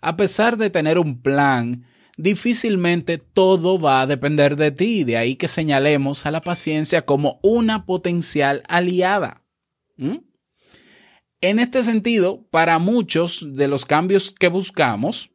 A 0.00 0.16
pesar 0.16 0.56
de 0.56 0.70
tener 0.70 0.98
un 0.98 1.20
plan, 1.20 1.84
difícilmente 2.16 3.18
todo 3.18 3.78
va 3.78 4.00
a 4.00 4.06
depender 4.06 4.56
de 4.56 4.70
ti, 4.70 5.04
de 5.04 5.16
ahí 5.16 5.36
que 5.36 5.48
señalemos 5.48 6.26
a 6.26 6.30
la 6.30 6.40
paciencia 6.40 7.04
como 7.06 7.38
una 7.42 7.86
potencial 7.86 8.62
aliada. 8.68 9.42
¿Mm? 9.96 10.18
En 11.42 11.58
este 11.58 11.82
sentido, 11.82 12.46
para 12.50 12.78
muchos 12.78 13.46
de 13.54 13.68
los 13.68 13.86
cambios 13.86 14.34
que 14.38 14.48
buscamos, 14.48 15.30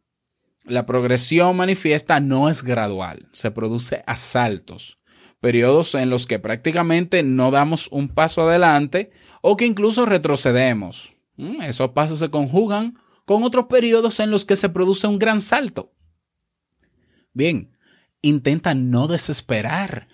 la 0.63 0.85
progresión 0.85 1.55
manifiesta 1.57 2.19
no 2.19 2.49
es 2.49 2.63
gradual, 2.63 3.27
se 3.31 3.51
produce 3.51 4.03
a 4.05 4.15
saltos, 4.15 4.99
periodos 5.39 5.95
en 5.95 6.09
los 6.09 6.27
que 6.27 6.39
prácticamente 6.39 7.23
no 7.23 7.51
damos 7.51 7.87
un 7.91 8.07
paso 8.09 8.47
adelante 8.47 9.11
o 9.47 9.57
que 9.57 9.67
incluso 9.67 10.07
retrocedemos. 10.07 11.13
¿Mm? 11.37 11.61
Esos 11.61 11.91
pasos 11.91 12.17
se 12.17 12.31
conjugan 12.31 12.97
con 13.25 13.43
otros 13.43 13.67
periodos 13.67 14.19
en 14.19 14.31
los 14.31 14.43
que 14.43 14.55
se 14.55 14.69
produce 14.69 15.05
un 15.05 15.19
gran 15.19 15.39
salto. 15.39 15.93
Bien, 17.31 17.77
intenta 18.23 18.73
no 18.73 19.05
desesperar. 19.05 20.07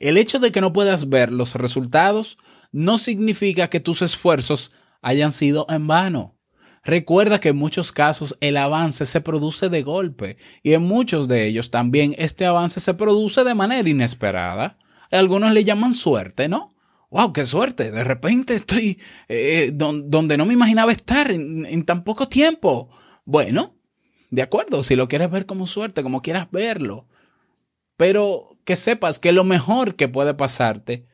El 0.00 0.16
hecho 0.16 0.40
de 0.40 0.50
que 0.50 0.60
no 0.60 0.72
puedas 0.72 1.08
ver 1.08 1.30
los 1.30 1.54
resultados 1.54 2.36
no 2.72 2.98
significa 2.98 3.70
que 3.70 3.78
tus 3.78 4.02
esfuerzos 4.02 4.72
hayan 5.02 5.30
sido 5.30 5.64
en 5.68 5.86
vano. 5.86 6.36
Recuerda 6.82 7.38
que 7.38 7.50
en 7.50 7.56
muchos 7.56 7.92
casos 7.92 8.36
el 8.40 8.56
avance 8.56 9.06
se 9.06 9.20
produce 9.20 9.68
de 9.68 9.84
golpe 9.84 10.36
y 10.64 10.72
en 10.72 10.82
muchos 10.82 11.28
de 11.28 11.46
ellos 11.46 11.70
también 11.70 12.16
este 12.18 12.44
avance 12.44 12.80
se 12.80 12.94
produce 12.94 13.44
de 13.44 13.54
manera 13.54 13.88
inesperada. 13.88 14.78
Algunos 15.12 15.52
le 15.52 15.62
llaman 15.62 15.94
suerte, 15.94 16.48
¿no? 16.48 16.74
¡Wow! 17.10 17.32
¡Qué 17.32 17.44
suerte! 17.44 17.90
De 17.90 18.04
repente 18.04 18.54
estoy 18.54 19.00
eh, 19.28 19.70
don, 19.72 20.10
donde 20.10 20.36
no 20.36 20.44
me 20.46 20.54
imaginaba 20.54 20.92
estar 20.92 21.30
en, 21.30 21.64
en 21.66 21.84
tan 21.84 22.04
poco 22.04 22.28
tiempo. 22.28 22.90
Bueno, 23.24 23.76
de 24.30 24.42
acuerdo, 24.42 24.82
si 24.82 24.94
lo 24.96 25.08
quieres 25.08 25.30
ver 25.30 25.46
como 25.46 25.66
suerte, 25.66 26.02
como 26.02 26.22
quieras 26.22 26.50
verlo. 26.50 27.08
Pero 27.96 28.58
que 28.64 28.76
sepas 28.76 29.18
que 29.18 29.32
lo 29.32 29.44
mejor 29.44 29.96
que 29.96 30.08
puede 30.08 30.34
pasarte 30.34 31.06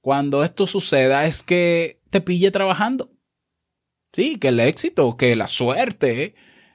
cuando 0.00 0.44
esto 0.44 0.66
suceda 0.66 1.24
es 1.24 1.42
que 1.42 2.00
te 2.10 2.20
pille 2.20 2.50
trabajando. 2.50 3.10
Sí, 4.12 4.36
que 4.36 4.48
el 4.48 4.60
éxito, 4.60 5.16
que 5.16 5.36
la 5.36 5.46
suerte, 5.46 6.34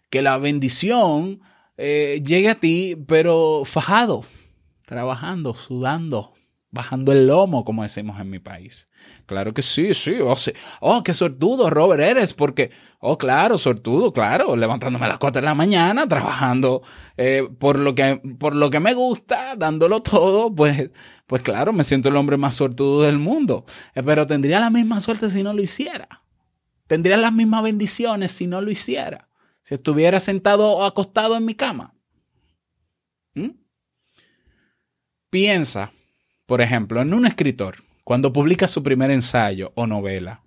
que 0.09 0.21
la 0.21 0.37
bendición 0.37 1.41
eh, 1.77 2.21
llegue 2.25 2.49
a 2.49 2.59
ti, 2.59 2.97
pero 3.07 3.63
fajado, 3.65 4.25
trabajando, 4.85 5.53
sudando, 5.53 6.33
bajando 6.71 7.11
el 7.11 7.27
lomo, 7.27 7.65
como 7.65 7.83
decimos 7.83 8.19
en 8.19 8.29
mi 8.29 8.39
país. 8.39 8.89
Claro 9.25 9.53
que 9.53 9.61
sí, 9.61 9.93
sí. 9.93 10.15
Oh, 10.21 10.35
sí. 10.35 10.53
oh 10.79 11.03
qué 11.03 11.13
sortudo, 11.13 11.69
Robert, 11.69 12.01
eres, 12.01 12.33
porque, 12.33 12.71
oh, 12.99 13.17
claro, 13.17 13.57
sortudo, 13.57 14.13
claro, 14.13 14.55
levantándome 14.55 15.05
a 15.05 15.09
las 15.09 15.19
4 15.19 15.41
de 15.41 15.45
la 15.45 15.53
mañana, 15.53 16.07
trabajando 16.07 16.81
eh, 17.17 17.47
por, 17.59 17.77
lo 17.77 17.93
que, 17.93 18.21
por 18.39 18.55
lo 18.55 18.69
que 18.69 18.79
me 18.79 18.93
gusta, 18.93 19.55
dándolo 19.57 20.01
todo, 20.01 20.53
pues, 20.55 20.89
pues 21.27 21.41
claro, 21.41 21.73
me 21.73 21.83
siento 21.83 22.09
el 22.09 22.15
hombre 22.15 22.37
más 22.37 22.55
sortudo 22.55 23.01
del 23.03 23.17
mundo. 23.17 23.65
Eh, 23.93 24.01
pero 24.01 24.25
tendría 24.25 24.59
la 24.59 24.69
misma 24.69 25.01
suerte 25.01 25.29
si 25.29 25.43
no 25.43 25.53
lo 25.53 25.61
hiciera. 25.61 26.23
Tendría 26.87 27.17
las 27.17 27.33
mismas 27.33 27.63
bendiciones 27.63 28.31
si 28.31 28.47
no 28.47 28.61
lo 28.61 28.71
hiciera. 28.71 29.29
Si 29.61 29.75
estuviera 29.75 30.19
sentado 30.19 30.71
o 30.71 30.85
acostado 30.85 31.35
en 31.35 31.45
mi 31.45 31.53
cama. 31.53 31.93
¿Mm? 33.33 33.51
Piensa, 35.29 35.93
por 36.51 36.59
ejemplo, 36.59 37.01
en 37.01 37.13
un 37.13 37.25
escritor 37.25 37.77
cuando 38.03 38.33
publica 38.33 38.67
su 38.67 38.83
primer 38.83 39.09
ensayo 39.09 39.71
o 39.73 39.87
novela. 39.87 40.43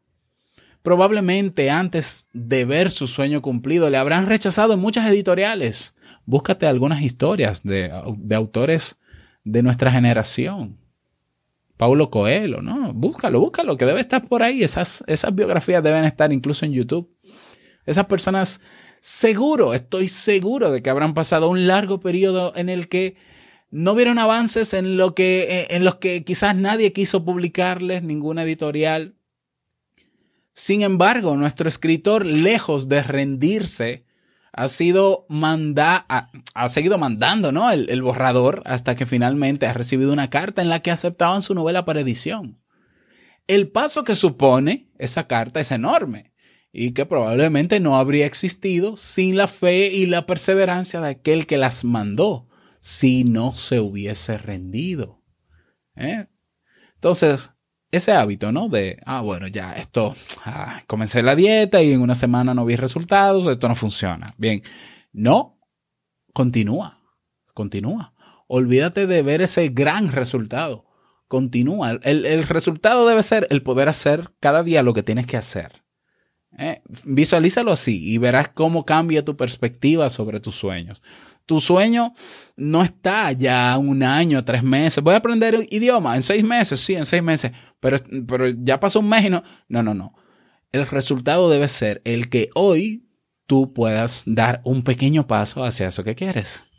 Probablemente 0.83 1.71
antes 1.71 2.29
de 2.35 2.67
ver 2.67 2.90
su 2.90 3.07
sueño 3.07 3.40
cumplido 3.40 3.88
le 3.88 3.97
habrán 3.97 4.27
rechazado 4.27 4.75
en 4.75 4.81
muchas 4.81 5.09
editoriales. 5.09 5.95
Búscate 6.27 6.67
algunas 6.67 7.01
historias 7.01 7.62
de, 7.62 7.90
de 8.19 8.35
autores 8.35 9.01
de 9.45 9.62
nuestra 9.62 9.90
generación. 9.90 10.77
Paulo 11.79 12.11
Coelho, 12.11 12.61
¿no? 12.61 12.93
Búscalo, 12.93 13.40
búscalo, 13.40 13.79
que 13.79 13.87
debe 13.87 14.01
estar 14.01 14.29
por 14.29 14.43
ahí. 14.43 14.62
Esas, 14.62 15.03
esas 15.07 15.35
biografías 15.35 15.83
deben 15.83 16.05
estar 16.05 16.35
incluso 16.35 16.67
en 16.67 16.73
YouTube. 16.73 17.11
Esas 17.87 18.05
personas, 18.05 18.61
seguro, 19.01 19.73
estoy 19.73 20.09
seguro 20.09 20.71
de 20.71 20.83
que 20.83 20.90
habrán 20.90 21.14
pasado 21.14 21.49
un 21.49 21.67
largo 21.67 21.99
periodo 22.01 22.53
en 22.57 22.69
el 22.69 22.90
que 22.90 23.17
no 23.74 23.96
vieron 23.96 24.20
avances 24.20 24.72
en, 24.72 24.96
lo 24.96 25.16
que, 25.16 25.66
en 25.68 25.82
los 25.82 25.96
que 25.96 26.22
quizás 26.22 26.54
nadie 26.54 26.92
quiso 26.92 27.24
publicarles, 27.24 28.04
ninguna 28.04 28.44
editorial. 28.44 29.16
Sin 30.52 30.82
embargo, 30.82 31.37
nuestro 31.37 31.68
escritor, 31.68 32.24
lejos 32.24 32.88
de 32.88 33.02
rendirse, 33.02 34.04
ha 34.52 34.68
sido 34.68 35.26
manda, 35.28 36.06
ha, 36.08 36.68
seguido 36.68 36.98
mandando 36.98 37.50
¿no? 37.50 37.72
el 37.72 38.00
borrador 38.00 38.62
hasta 38.64 38.94
que 38.94 39.06
finalmente 39.06 39.66
ha 39.66 39.72
recibido 39.72 40.12
una 40.12 40.30
carta 40.30 40.62
en 40.62 40.68
la 40.68 40.78
que 40.78 40.92
aceptaban 40.92 41.42
su 41.42 41.52
novela 41.52 41.84
para 41.84 42.00
edición. 42.00 42.60
El 43.48 43.72
paso 43.72 44.04
que 44.04 44.14
supone 44.14 44.88
esa 44.98 45.26
carta 45.26 45.58
es 45.58 45.72
enorme 45.72 46.32
y 46.70 46.92
que 46.92 47.06
probablemente 47.06 47.80
no 47.80 47.98
habría 47.98 48.26
existido 48.26 48.96
sin 48.96 49.37
la 49.37 49.48
fe 49.48 49.90
y 49.92 50.06
la 50.06 50.26
perseverancia 50.26 51.00
de 51.00 51.08
aquel 51.08 51.48
que 51.48 51.58
las 51.58 51.82
mandó 51.82 52.46
si 52.85 53.25
no 53.25 53.57
se 53.57 53.81
hubiese 53.81 54.37
rendido. 54.37 55.23
¿eh? 55.97 56.27
Entonces, 56.97 57.55
ese 57.90 58.12
hábito, 58.12 58.53
¿no? 58.53 58.68
De, 58.68 59.01
ah, 59.07 59.23
bueno, 59.23 59.49
ya, 59.49 59.73
esto, 59.73 60.14
ah, 60.44 60.83
comencé 60.87 61.23
la 61.23 61.35
dieta 61.35 61.83
y 61.83 61.94
en 61.94 62.03
una 62.03 62.14
semana 62.14 62.53
no 62.53 62.66
vi 62.66 62.77
resultados, 62.77 63.47
esto 63.47 63.68
no 63.68 63.75
funciona. 63.75 64.27
Bien, 64.37 64.61
no, 65.14 65.59
continúa, 66.35 67.01
continúa. 67.55 68.12
Olvídate 68.49 69.07
de 69.07 69.23
ver 69.23 69.40
ese 69.40 69.70
gran 69.70 70.12
resultado. 70.12 70.85
Continúa. 71.27 71.92
El, 72.03 72.27
el 72.27 72.42
resultado 72.42 73.09
debe 73.09 73.23
ser 73.23 73.47
el 73.49 73.62
poder 73.62 73.88
hacer 73.88 74.35
cada 74.40 74.62
día 74.62 74.83
lo 74.83 74.92
que 74.92 75.03
tienes 75.03 75.27
que 75.27 75.38
hacer. 75.38 75.85
¿eh? 76.59 76.83
Visualízalo 77.05 77.73
así 77.73 78.12
y 78.12 78.18
verás 78.18 78.49
cómo 78.49 78.85
cambia 78.85 79.25
tu 79.25 79.37
perspectiva 79.37 80.09
sobre 80.09 80.40
tus 80.40 80.55
sueños. 80.55 81.03
Tu 81.46 81.61
sueño 81.61 82.14
no 82.57 82.83
está 82.83 83.33
ya 83.33 83.76
un 83.78 84.02
año, 84.02 84.44
tres 84.44 84.62
meses. 84.62 85.02
Voy 85.02 85.14
a 85.14 85.18
aprender 85.18 85.57
un 85.57 85.66
idioma 85.70 86.16
en 86.16 86.22
seis 86.22 86.42
meses, 86.42 86.80
sí, 86.80 86.94
en 86.94 87.04
seis 87.04 87.22
meses, 87.22 87.52
pero, 87.80 87.98
pero 88.26 88.48
ya 88.48 88.80
pasó 88.80 89.00
un 89.00 89.09
mes 89.09 89.26
y 89.26 89.30
no. 89.30 89.42
No, 89.68 89.83
no, 89.83 89.94
no. 89.94 90.14
El 90.72 90.87
resultado 90.87 91.50
debe 91.50 91.68
ser 91.68 92.00
el 92.04 92.28
que 92.28 92.50
hoy 92.54 93.04
tú 93.46 93.72
puedas 93.72 94.24
dar 94.26 94.61
un 94.64 94.83
pequeño 94.83 95.26
paso 95.26 95.64
hacia 95.64 95.88
eso 95.88 96.02
que 96.02 96.14
quieres. 96.14 96.72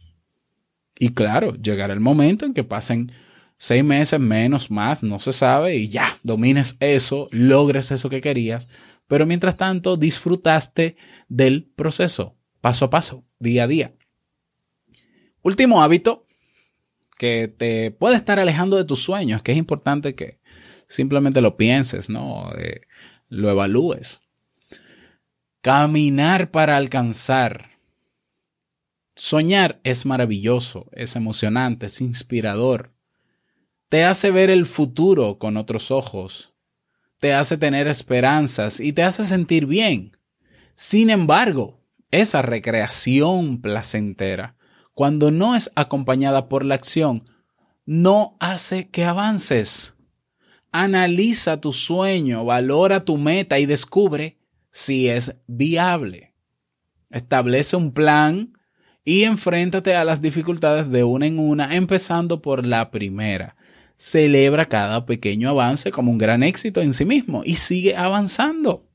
Y 0.98 1.10
claro, 1.10 1.54
llegará 1.56 1.94
el 1.94 2.00
momento 2.00 2.46
en 2.46 2.54
que 2.54 2.64
pasen 2.64 3.12
seis 3.58 3.84
meses, 3.84 4.20
menos, 4.20 4.72
más, 4.72 5.04
no 5.04 5.20
se 5.20 5.34
sabe, 5.34 5.76
y 5.76 5.90
ya, 5.90 6.18
domines 6.24 6.78
eso, 6.80 7.28
logres 7.32 7.92
eso 7.92 8.10
que 8.10 8.22
querías. 8.22 8.70
Pero 9.08 9.26
mientras 9.26 9.56
tanto, 9.56 9.98
disfrutaste 9.98 10.96
del 11.28 11.66
proceso, 11.76 12.38
paso 12.62 12.86
a 12.86 12.90
paso, 12.90 13.26
día 13.40 13.66
a 13.66 13.68
día. 13.68 13.94
Último 15.46 15.84
hábito 15.84 16.26
que 17.20 17.48
te 17.48 17.92
puede 17.92 18.16
estar 18.16 18.40
alejando 18.40 18.78
de 18.78 18.84
tus 18.84 19.04
sueños, 19.04 19.44
que 19.44 19.52
es 19.52 19.60
importante 19.60 20.16
que 20.16 20.40
simplemente 20.88 21.40
lo 21.40 21.56
pienses, 21.56 22.10
¿no? 22.10 22.52
Eh, 22.58 22.82
lo 23.30 23.52
evalúes. 23.52 24.24
Caminar 25.62 26.50
para 26.50 26.78
alcanzar. 26.78 27.78
Soñar 29.16 29.80
es 29.84 30.08
maravilloso, 30.08 30.90
es 30.94 31.16
emocionante, 31.16 31.86
es 31.86 32.02
inspirador. 32.02 32.92
Te 33.90 34.04
hace 34.04 34.32
ver 34.32 34.50
el 34.50 34.66
futuro 34.66 35.38
con 35.38 35.58
otros 35.58 35.92
ojos. 35.92 36.56
Te 37.20 37.34
hace 37.34 37.56
tener 37.56 37.88
esperanzas 37.88 38.80
y 38.80 38.94
te 38.94 39.04
hace 39.04 39.24
sentir 39.24 39.68
bien. 39.68 40.18
Sin 40.74 41.12
embargo, 41.12 41.80
esa 42.10 42.42
recreación 42.42 43.62
placentera 43.62 44.55
cuando 44.96 45.30
no 45.30 45.56
es 45.56 45.72
acompañada 45.76 46.48
por 46.48 46.66
la 46.66 46.76
acción, 46.76 47.30
no 47.86 48.38
hace 48.40 48.88
que 48.88 49.04
avances. 49.04 49.94
Analiza 50.72 51.62
tu 51.62 51.74
sueño, 51.74 52.46
valora 52.46 53.06
tu 53.06 53.18
meta 53.18 53.60
y 53.60 53.66
descubre 53.66 54.40
si 54.72 55.10
es 55.10 55.36
viable. 55.48 56.34
Establece 57.12 57.76
un 57.76 57.92
plan 57.92 58.58
y 59.04 59.24
enfréntate 59.24 59.96
a 59.96 60.06
las 60.06 60.22
dificultades 60.22 60.90
de 60.90 61.04
una 61.04 61.28
en 61.28 61.40
una, 61.40 61.76
empezando 61.76 62.42
por 62.42 62.66
la 62.66 62.90
primera. 62.90 63.58
Celebra 63.98 64.66
cada 64.66 65.06
pequeño 65.06 65.50
avance 65.50 65.92
como 65.92 66.12
un 66.12 66.18
gran 66.18 66.42
éxito 66.42 66.82
en 66.82 66.94
sí 66.94 67.06
mismo 67.06 67.44
y 67.46 67.58
sigue 67.58 67.96
avanzando. 67.96 68.90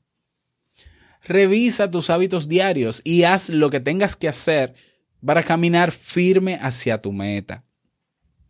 Revisa 1.23 1.91
tus 1.91 2.09
hábitos 2.09 2.47
diarios 2.47 3.01
y 3.03 3.23
haz 3.23 3.49
lo 3.49 3.69
que 3.69 3.79
tengas 3.79 4.15
que 4.15 4.27
hacer 4.27 4.73
para 5.25 5.43
caminar 5.43 5.91
firme 5.91 6.57
hacia 6.61 7.01
tu 7.01 7.11
meta. 7.11 7.63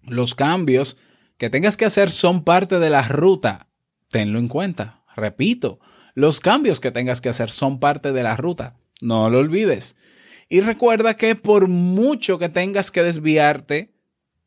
Los 0.03 0.35
cambios 0.35 0.97
que 1.37 1.49
tengas 1.49 1.77
que 1.77 1.85
hacer 1.85 2.09
son 2.09 2.43
parte 2.43 2.79
de 2.79 2.89
la 2.89 3.03
ruta. 3.03 3.67
Tenlo 4.09 4.39
en 4.39 4.47
cuenta. 4.47 5.03
Repito, 5.15 5.79
los 6.13 6.39
cambios 6.39 6.79
que 6.79 6.91
tengas 6.91 7.21
que 7.21 7.29
hacer 7.29 7.49
son 7.49 7.79
parte 7.79 8.11
de 8.11 8.23
la 8.23 8.35
ruta. 8.35 8.77
No 9.01 9.29
lo 9.29 9.39
olvides. 9.39 9.95
Y 10.49 10.61
recuerda 10.61 11.15
que 11.15 11.35
por 11.35 11.67
mucho 11.67 12.37
que 12.37 12.49
tengas 12.49 12.91
que 12.91 13.03
desviarte 13.03 13.93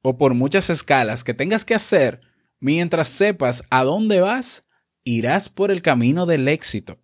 o 0.03 0.19
por 0.19 0.35
muchas 0.35 0.69
escalas 0.69 1.25
que 1.25 1.33
tengas 1.33 1.65
que 1.65 1.75
hacer, 1.75 2.21
mientras 2.61 3.09
sepas 3.09 3.65
a 3.71 3.85
dónde 3.85 4.21
vas, 4.21 4.67
irás 5.03 5.49
por 5.49 5.71
el 5.71 5.83
camino 5.83 6.27
del 6.27 6.47
éxito. 6.49 6.99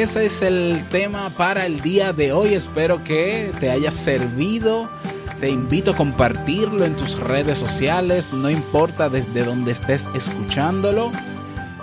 Ese 0.00 0.24
es 0.24 0.40
el 0.40 0.82
tema 0.88 1.28
para 1.28 1.66
el 1.66 1.82
día 1.82 2.14
de 2.14 2.32
hoy. 2.32 2.54
Espero 2.54 3.04
que 3.04 3.52
te 3.60 3.70
haya 3.70 3.90
servido. 3.90 4.88
Te 5.40 5.50
invito 5.50 5.90
a 5.90 5.94
compartirlo 5.94 6.86
en 6.86 6.96
tus 6.96 7.18
redes 7.18 7.58
sociales, 7.58 8.32
no 8.32 8.48
importa 8.48 9.10
desde 9.10 9.44
donde 9.44 9.72
estés 9.72 10.08
escuchándolo. 10.14 11.12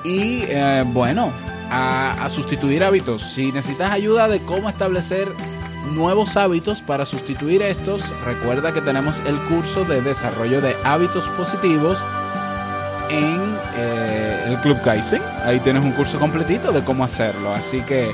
Y 0.04 0.40
eh, 0.48 0.84
bueno, 0.88 1.32
a, 1.70 2.26
a 2.26 2.30
sustituir 2.30 2.84
hábitos. 2.84 3.22
Si 3.22 3.52
necesitas 3.52 3.92
ayuda 3.92 4.28
de 4.28 4.40
cómo 4.40 4.68
establecer 4.68 5.28
nuevos 5.92 6.38
hábitos 6.38 6.82
para 6.82 7.06
sustituir 7.06 7.62
estos, 7.62 8.16
recuerda 8.26 8.74
que 8.74 8.82
tenemos 8.82 9.22
el 9.28 9.40
curso 9.44 9.86
de 9.86 10.02
desarrollo 10.02 10.60
de 10.60 10.76
hábitos 10.84 11.28
positivos 11.30 12.00
en 13.10 13.58
eh, 13.78 14.27
el 14.48 14.58
Club 14.62 14.82
Kaizen. 14.82 15.22
Ahí 15.44 15.60
tienes 15.60 15.84
un 15.84 15.92
curso 15.92 16.20
completito 16.20 16.72
de 16.72 16.84
cómo 16.84 17.04
hacerlo. 17.04 17.54
Así 17.54 17.82
que 17.82 18.12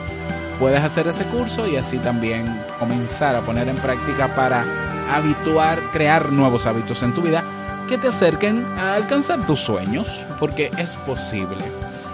puedes 0.59 0.81
hacer 0.81 1.07
ese 1.07 1.25
curso 1.25 1.67
y 1.67 1.75
así 1.75 1.97
también 1.99 2.45
comenzar 2.79 3.35
a 3.35 3.41
poner 3.41 3.67
en 3.67 3.75
práctica 3.77 4.33
para 4.35 4.65
habituar, 5.13 5.91
crear 5.91 6.31
nuevos 6.31 6.65
hábitos 6.65 7.03
en 7.03 7.13
tu 7.13 7.21
vida 7.21 7.43
que 7.87 7.97
te 7.97 8.07
acerquen 8.07 8.65
a 8.77 8.95
alcanzar 8.95 9.45
tus 9.45 9.59
sueños, 9.59 10.07
porque 10.39 10.71
es 10.77 10.95
posible. 10.95 11.63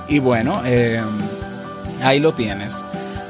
Y 0.08 0.20
bueno, 0.20 0.62
eh, 0.66 1.02
ahí 2.02 2.20
lo 2.20 2.34
tienes. 2.34 2.84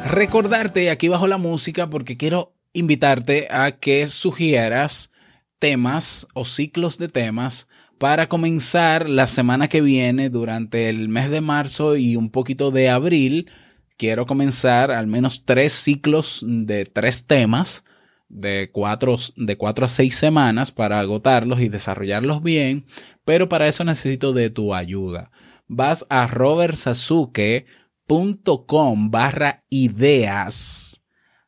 Recordarte 0.05 0.89
aquí 0.89 1.09
bajo 1.09 1.27
la 1.27 1.37
música, 1.37 1.89
porque 1.89 2.17
quiero 2.17 2.53
invitarte 2.73 3.47
a 3.51 3.71
que 3.71 4.07
sugieras 4.07 5.11
temas 5.59 6.27
o 6.33 6.45
ciclos 6.45 6.97
de 6.97 7.09
temas 7.09 7.67
para 7.99 8.29
comenzar 8.29 9.09
la 9.09 9.27
semana 9.27 9.67
que 9.67 9.81
viene 9.81 10.29
durante 10.29 10.89
el 10.89 11.09
mes 11.09 11.29
de 11.29 11.41
marzo 11.41 11.97
y 11.97 12.15
un 12.15 12.31
poquito 12.31 12.71
de 12.71 12.89
abril. 12.89 13.51
Quiero 13.97 14.25
comenzar 14.25 14.89
al 14.89 15.05
menos 15.05 15.43
tres 15.45 15.73
ciclos 15.73 16.43
de 16.47 16.85
tres 16.85 17.27
temas 17.27 17.83
de 18.29 18.69
cuatro, 18.71 19.17
de 19.35 19.57
cuatro 19.57 19.83
a 19.85 19.89
seis 19.89 20.15
semanas 20.15 20.71
para 20.71 20.99
agotarlos 20.99 21.59
y 21.59 21.69
desarrollarlos 21.69 22.41
bien, 22.41 22.85
pero 23.25 23.49
para 23.49 23.67
eso 23.67 23.83
necesito 23.83 24.33
de 24.33 24.49
tu 24.49 24.73
ayuda. 24.73 25.29
Vas 25.67 26.07
a 26.09 26.25
robertsazuke.com 26.27 29.11
barra 29.11 29.65
ideas. 29.69 31.01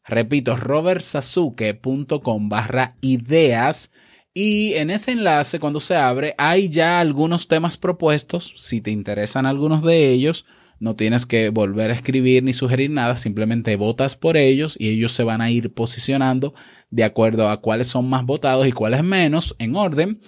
Repito, 0.04 0.58
robertsazuke.com 0.58 2.50
barra 2.50 2.98
ideas. 3.02 3.92
Y 4.34 4.74
en 4.76 4.90
ese 4.90 5.12
enlace, 5.12 5.60
cuando 5.60 5.82
se 5.82 5.96
abre, 5.96 6.36
hay 6.38 6.70
ya 6.70 7.00
algunos 7.00 7.48
temas 7.50 7.76
propuestos. 7.76 8.54
Si 8.56 8.80
te 8.80 8.90
interesan 8.90 9.46
algunos 9.46 9.84
de 9.84 10.10
ellos, 10.10 10.46
no 10.80 10.96
tienes 10.96 11.26
que 11.26 11.50
volver 11.50 11.92
a 11.92 11.94
escribir 11.94 12.42
ni 12.42 12.54
sugerir 12.54 12.90
nada, 12.92 13.18
simplemente 13.18 13.76
votas 13.76 14.16
por 14.16 14.38
ellos 14.38 14.78
y 14.80 14.90
ellos 14.90 15.12
se 15.12 15.24
van 15.24 15.42
a 15.42 15.52
ir 15.52 15.74
posicionando 15.74 16.54
de 16.90 17.04
acuerdo 17.04 17.50
a 17.50 17.60
cuáles 17.62 17.88
son 17.88 18.10
más 18.10 18.26
votados 18.26 18.66
y 18.68 18.72
cuáles 18.72 19.04
menos 19.04 19.56
en 19.60 19.76
orden. 19.76 20.22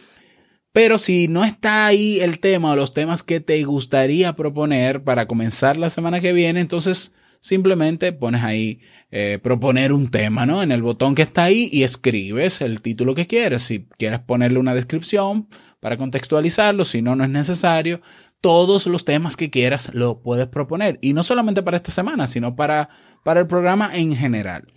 Pero 0.73 0.97
si 0.97 1.27
no 1.29 1.45
está 1.45 1.85
ahí 1.85 2.19
el 2.19 2.39
tema 2.39 2.71
o 2.71 2.75
los 2.75 2.93
temas 2.93 3.23
que 3.23 3.39
te 3.39 3.63
gustaría 3.63 4.35
proponer 4.35 5.03
para 5.03 5.27
comenzar 5.27 5.77
la 5.77 5.89
semana 5.89 6.19
que 6.19 6.33
viene, 6.33 6.59
entonces 6.59 7.13
simplemente 7.43 8.13
pones 8.13 8.41
ahí 8.41 8.79
eh, 9.11 9.37
proponer 9.43 9.91
un 9.91 10.09
tema, 10.09 10.45
¿no? 10.45 10.63
En 10.63 10.71
el 10.71 10.81
botón 10.81 11.13
que 11.13 11.23
está 11.23 11.43
ahí 11.43 11.69
y 11.73 11.83
escribes 11.83 12.61
el 12.61 12.81
título 12.81 13.13
que 13.15 13.27
quieres. 13.27 13.63
Si 13.63 13.85
quieres 13.97 14.21
ponerle 14.21 14.59
una 14.59 14.73
descripción 14.73 15.49
para 15.81 15.97
contextualizarlo, 15.97 16.85
si 16.85 17.01
no, 17.01 17.17
no 17.17 17.25
es 17.25 17.29
necesario 17.29 17.99
todos 18.39 18.87
los 18.87 19.03
temas 19.03 19.35
que 19.35 19.49
quieras 19.49 19.91
lo 19.93 20.21
puedes 20.21 20.47
proponer. 20.47 20.99
Y 21.01 21.11
no 21.11 21.23
solamente 21.23 21.61
para 21.61 21.75
esta 21.75 21.91
semana, 21.91 22.27
sino 22.27 22.55
para, 22.55 22.87
para 23.23 23.41
el 23.41 23.47
programa 23.47 23.91
en 23.93 24.15
general. 24.15 24.71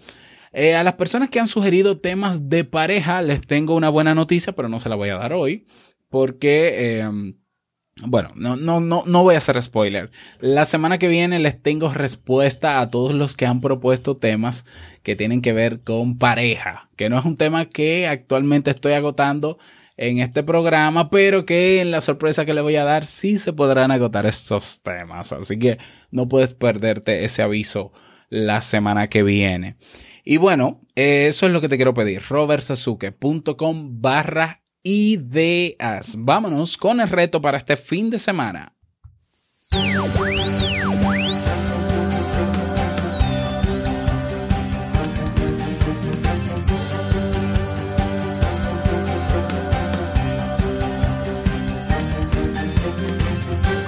Eh, 0.52 0.74
a 0.74 0.82
las 0.82 0.94
personas 0.94 1.30
que 1.30 1.38
han 1.38 1.46
sugerido 1.46 2.00
temas 2.00 2.48
de 2.48 2.64
pareja, 2.64 3.22
les 3.22 3.46
tengo 3.46 3.76
una 3.76 3.90
buena 3.90 4.14
noticia, 4.14 4.54
pero 4.54 4.68
no 4.68 4.80
se 4.80 4.88
la 4.88 4.96
voy 4.96 5.10
a 5.10 5.18
dar 5.18 5.32
hoy. 5.32 5.66
Porque, 6.08 6.98
eh, 6.98 7.34
bueno, 8.02 8.30
no, 8.34 8.56
no, 8.56 8.78
no, 8.80 9.04
no 9.06 9.22
voy 9.22 9.36
a 9.36 9.38
hacer 9.38 9.60
spoiler. 9.62 10.10
La 10.40 10.66
semana 10.66 10.98
que 10.98 11.08
viene 11.08 11.38
les 11.38 11.60
tengo 11.62 11.88
respuesta 11.92 12.80
a 12.80 12.90
todos 12.90 13.14
los 13.14 13.36
que 13.36 13.46
han 13.46 13.62
propuesto 13.62 14.18
temas 14.18 14.66
que 15.02 15.16
tienen 15.16 15.40
que 15.40 15.54
ver 15.54 15.80
con 15.80 16.18
pareja. 16.18 16.90
Que 16.96 17.08
no 17.08 17.18
es 17.18 17.24
un 17.24 17.38
tema 17.38 17.64
que 17.64 18.06
actualmente 18.06 18.70
estoy 18.70 18.92
agotando 18.92 19.58
en 19.96 20.18
este 20.18 20.42
programa, 20.42 21.08
pero 21.08 21.46
que 21.46 21.80
en 21.80 21.90
la 21.90 22.02
sorpresa 22.02 22.44
que 22.44 22.52
le 22.52 22.60
voy 22.60 22.76
a 22.76 22.84
dar 22.84 23.06
sí 23.06 23.38
se 23.38 23.54
podrán 23.54 23.90
agotar 23.90 24.26
estos 24.26 24.82
temas. 24.82 25.32
Así 25.32 25.58
que 25.58 25.78
no 26.10 26.28
puedes 26.28 26.52
perderte 26.52 27.24
ese 27.24 27.40
aviso 27.40 27.92
la 28.28 28.60
semana 28.60 29.08
que 29.08 29.22
viene. 29.22 29.76
Y 30.22 30.36
bueno, 30.36 30.82
eso 30.96 31.46
es 31.46 31.52
lo 31.52 31.62
que 31.62 31.68
te 31.68 31.76
quiero 31.76 31.94
pedir. 31.94 32.20
robertsazuke.com 32.28 34.02
barra 34.02 34.65
ideas. 34.86 36.14
Vámonos 36.16 36.76
con 36.76 37.00
el 37.00 37.08
reto 37.08 37.40
para 37.40 37.56
este 37.56 37.76
fin 37.76 38.08
de 38.08 38.20
semana. 38.20 38.72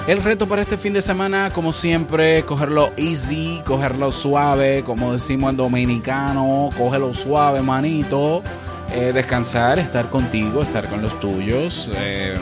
El 0.08 0.24
reto 0.24 0.48
para 0.48 0.62
este 0.62 0.78
fin 0.78 0.94
de 0.94 1.02
semana, 1.02 1.50
como 1.54 1.72
siempre, 1.72 2.42
cogerlo 2.44 2.90
easy, 2.96 3.62
cogerlo 3.64 4.11
suave, 4.11 4.82
como 4.82 5.12
decimos 5.12 5.50
en 5.50 5.58
dominicano, 5.58 6.70
cógelo 6.76 7.14
suave, 7.14 7.61
manito. 7.62 8.42
Eh, 8.90 9.12
descansar, 9.12 9.79
estar 9.79 10.09
contigo, 10.09 10.62
estar 10.62 10.88
con 10.88 11.03
los 11.03 11.20
tuyos, 11.20 11.90
eh, 11.94 12.35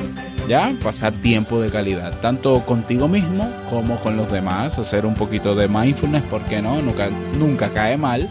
ya, 0.48 0.72
pasar 0.82 1.12
tiempo 1.12 1.60
de 1.60 1.70
calidad, 1.70 2.20
tanto 2.20 2.60
contigo 2.60 3.08
mismo 3.08 3.52
como 3.68 3.98
con 3.98 4.16
los 4.16 4.30
demás, 4.30 4.78
hacer 4.78 5.06
un 5.06 5.14
poquito 5.14 5.56
de 5.56 5.66
mindfulness, 5.66 6.22
¿por 6.24 6.44
qué 6.44 6.62
no? 6.62 6.80
Nunca, 6.80 7.10
nunca 7.36 7.68
cae 7.70 7.96
mal. 7.96 8.30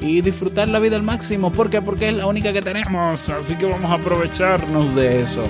Y 0.00 0.20
disfrutar 0.20 0.68
la 0.68 0.80
vida 0.80 0.96
al 0.96 1.04
máximo, 1.04 1.52
¿por 1.52 1.70
qué? 1.70 1.80
Porque 1.80 2.08
es 2.08 2.14
la 2.14 2.26
única 2.26 2.52
que 2.52 2.62
tenemos, 2.62 3.28
así 3.30 3.54
que 3.54 3.66
vamos 3.66 3.90
a 3.92 3.94
aprovecharnos 3.94 4.94
de 4.96 5.20
eso. 5.20 5.44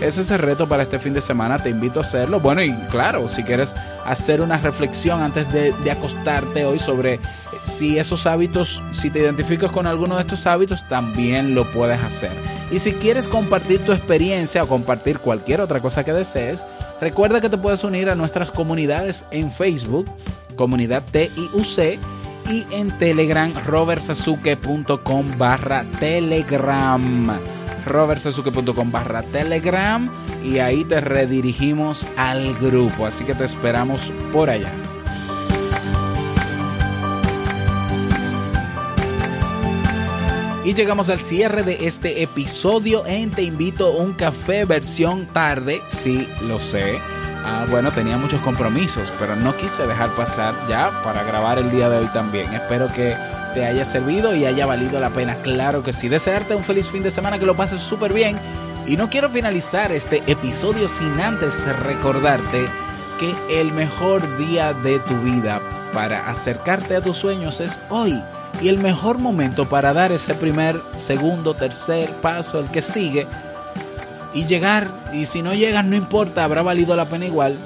Ese 0.00 0.20
es 0.20 0.30
el 0.30 0.38
reto 0.38 0.68
para 0.68 0.84
este 0.84 0.98
fin 0.98 1.12
de 1.12 1.20
semana, 1.20 1.58
te 1.58 1.70
invito 1.70 2.00
a 2.00 2.02
hacerlo. 2.02 2.38
Bueno, 2.40 2.62
y 2.62 2.72
claro, 2.90 3.28
si 3.28 3.42
quieres 3.42 3.74
hacer 4.04 4.40
una 4.40 4.58
reflexión 4.58 5.22
antes 5.22 5.52
de, 5.52 5.72
de 5.72 5.90
acostarte 5.90 6.64
hoy 6.64 6.78
sobre 6.78 7.18
si 7.62 7.98
esos 7.98 8.26
hábitos, 8.26 8.82
si 8.92 9.10
te 9.10 9.18
identificas 9.18 9.70
con 9.72 9.86
alguno 9.86 10.14
de 10.14 10.22
estos 10.22 10.46
hábitos, 10.46 10.86
también 10.88 11.54
lo 11.54 11.70
puedes 11.70 12.00
hacer. 12.02 12.32
Y 12.70 12.78
si 12.78 12.92
quieres 12.92 13.28
compartir 13.28 13.84
tu 13.84 13.92
experiencia 13.92 14.62
o 14.62 14.68
compartir 14.68 15.18
cualquier 15.18 15.60
otra 15.60 15.80
cosa 15.80 16.04
que 16.04 16.12
desees, 16.12 16.64
recuerda 17.00 17.40
que 17.40 17.48
te 17.48 17.58
puedes 17.58 17.82
unir 17.84 18.08
a 18.08 18.14
nuestras 18.14 18.50
comunidades 18.50 19.26
en 19.30 19.50
Facebook, 19.50 20.06
comunidad 20.56 21.02
TIUC, 21.10 21.98
y 22.48 22.64
en 22.70 22.90
Telegram, 22.98 23.52
robertsazuke.com 23.66 25.26
barra 25.36 25.84
Telegram 26.00 27.38
robertsazuke.com 27.86 28.90
barra 28.90 29.22
telegram 29.22 30.10
y 30.44 30.58
ahí 30.58 30.84
te 30.84 31.00
redirigimos 31.00 32.06
al 32.16 32.54
grupo, 32.54 33.06
así 33.06 33.24
que 33.24 33.34
te 33.34 33.44
esperamos 33.44 34.12
por 34.32 34.50
allá. 34.50 34.72
Y 40.68 40.74
llegamos 40.74 41.08
al 41.08 41.20
cierre 41.20 41.62
de 41.62 41.86
este 41.86 42.22
episodio 42.22 43.06
en 43.06 43.30
Te 43.30 43.42
invito 43.42 43.86
a 43.86 44.02
un 44.02 44.12
café 44.12 44.66
versión 44.66 45.24
tarde, 45.26 45.80
sí, 45.88 46.28
lo 46.42 46.58
sé. 46.58 47.00
Ah, 47.42 47.64
bueno, 47.70 47.90
tenía 47.90 48.18
muchos 48.18 48.42
compromisos, 48.42 49.10
pero 49.18 49.34
no 49.34 49.56
quise 49.56 49.86
dejar 49.86 50.10
pasar 50.10 50.54
ya 50.68 50.90
para 51.02 51.22
grabar 51.22 51.58
el 51.58 51.70
día 51.70 51.88
de 51.88 51.96
hoy 51.96 52.06
también. 52.08 52.52
Espero 52.52 52.92
que 52.92 53.16
te 53.54 53.66
haya 53.66 53.84
servido 53.84 54.34
y 54.34 54.44
haya 54.44 54.66
valido 54.66 55.00
la 55.00 55.10
pena. 55.10 55.36
Claro 55.42 55.82
que 55.82 55.92
sí. 55.92 56.08
Desearte 56.08 56.54
un 56.54 56.64
feliz 56.64 56.88
fin 56.88 57.02
de 57.02 57.10
semana, 57.10 57.38
que 57.38 57.46
lo 57.46 57.56
pases 57.56 57.80
súper 57.80 58.12
bien. 58.12 58.38
Y 58.86 58.96
no 58.96 59.10
quiero 59.10 59.28
finalizar 59.28 59.92
este 59.92 60.22
episodio 60.26 60.88
sin 60.88 61.20
antes 61.20 61.66
recordarte 61.80 62.64
que 63.18 63.60
el 63.60 63.72
mejor 63.72 64.38
día 64.38 64.72
de 64.72 64.98
tu 65.00 65.14
vida 65.20 65.60
para 65.92 66.28
acercarte 66.30 66.96
a 66.96 67.00
tus 67.00 67.16
sueños 67.16 67.60
es 67.60 67.80
hoy. 67.90 68.22
Y 68.60 68.68
el 68.68 68.78
mejor 68.78 69.18
momento 69.18 69.68
para 69.68 69.92
dar 69.92 70.10
ese 70.10 70.34
primer, 70.34 70.80
segundo, 70.96 71.54
tercer 71.54 72.10
paso, 72.22 72.58
el 72.60 72.66
que 72.70 72.82
sigue, 72.82 73.26
y 74.32 74.44
llegar. 74.44 74.88
Y 75.12 75.26
si 75.26 75.42
no 75.42 75.54
llegas, 75.54 75.84
no 75.84 75.96
importa, 75.96 76.44
habrá 76.44 76.62
valido 76.62 76.96
la 76.96 77.04
pena 77.04 77.26
igual. 77.26 77.56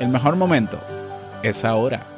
El 0.00 0.08
mejor 0.08 0.36
momento 0.36 0.78
es 1.42 1.64
ahora. 1.64 2.17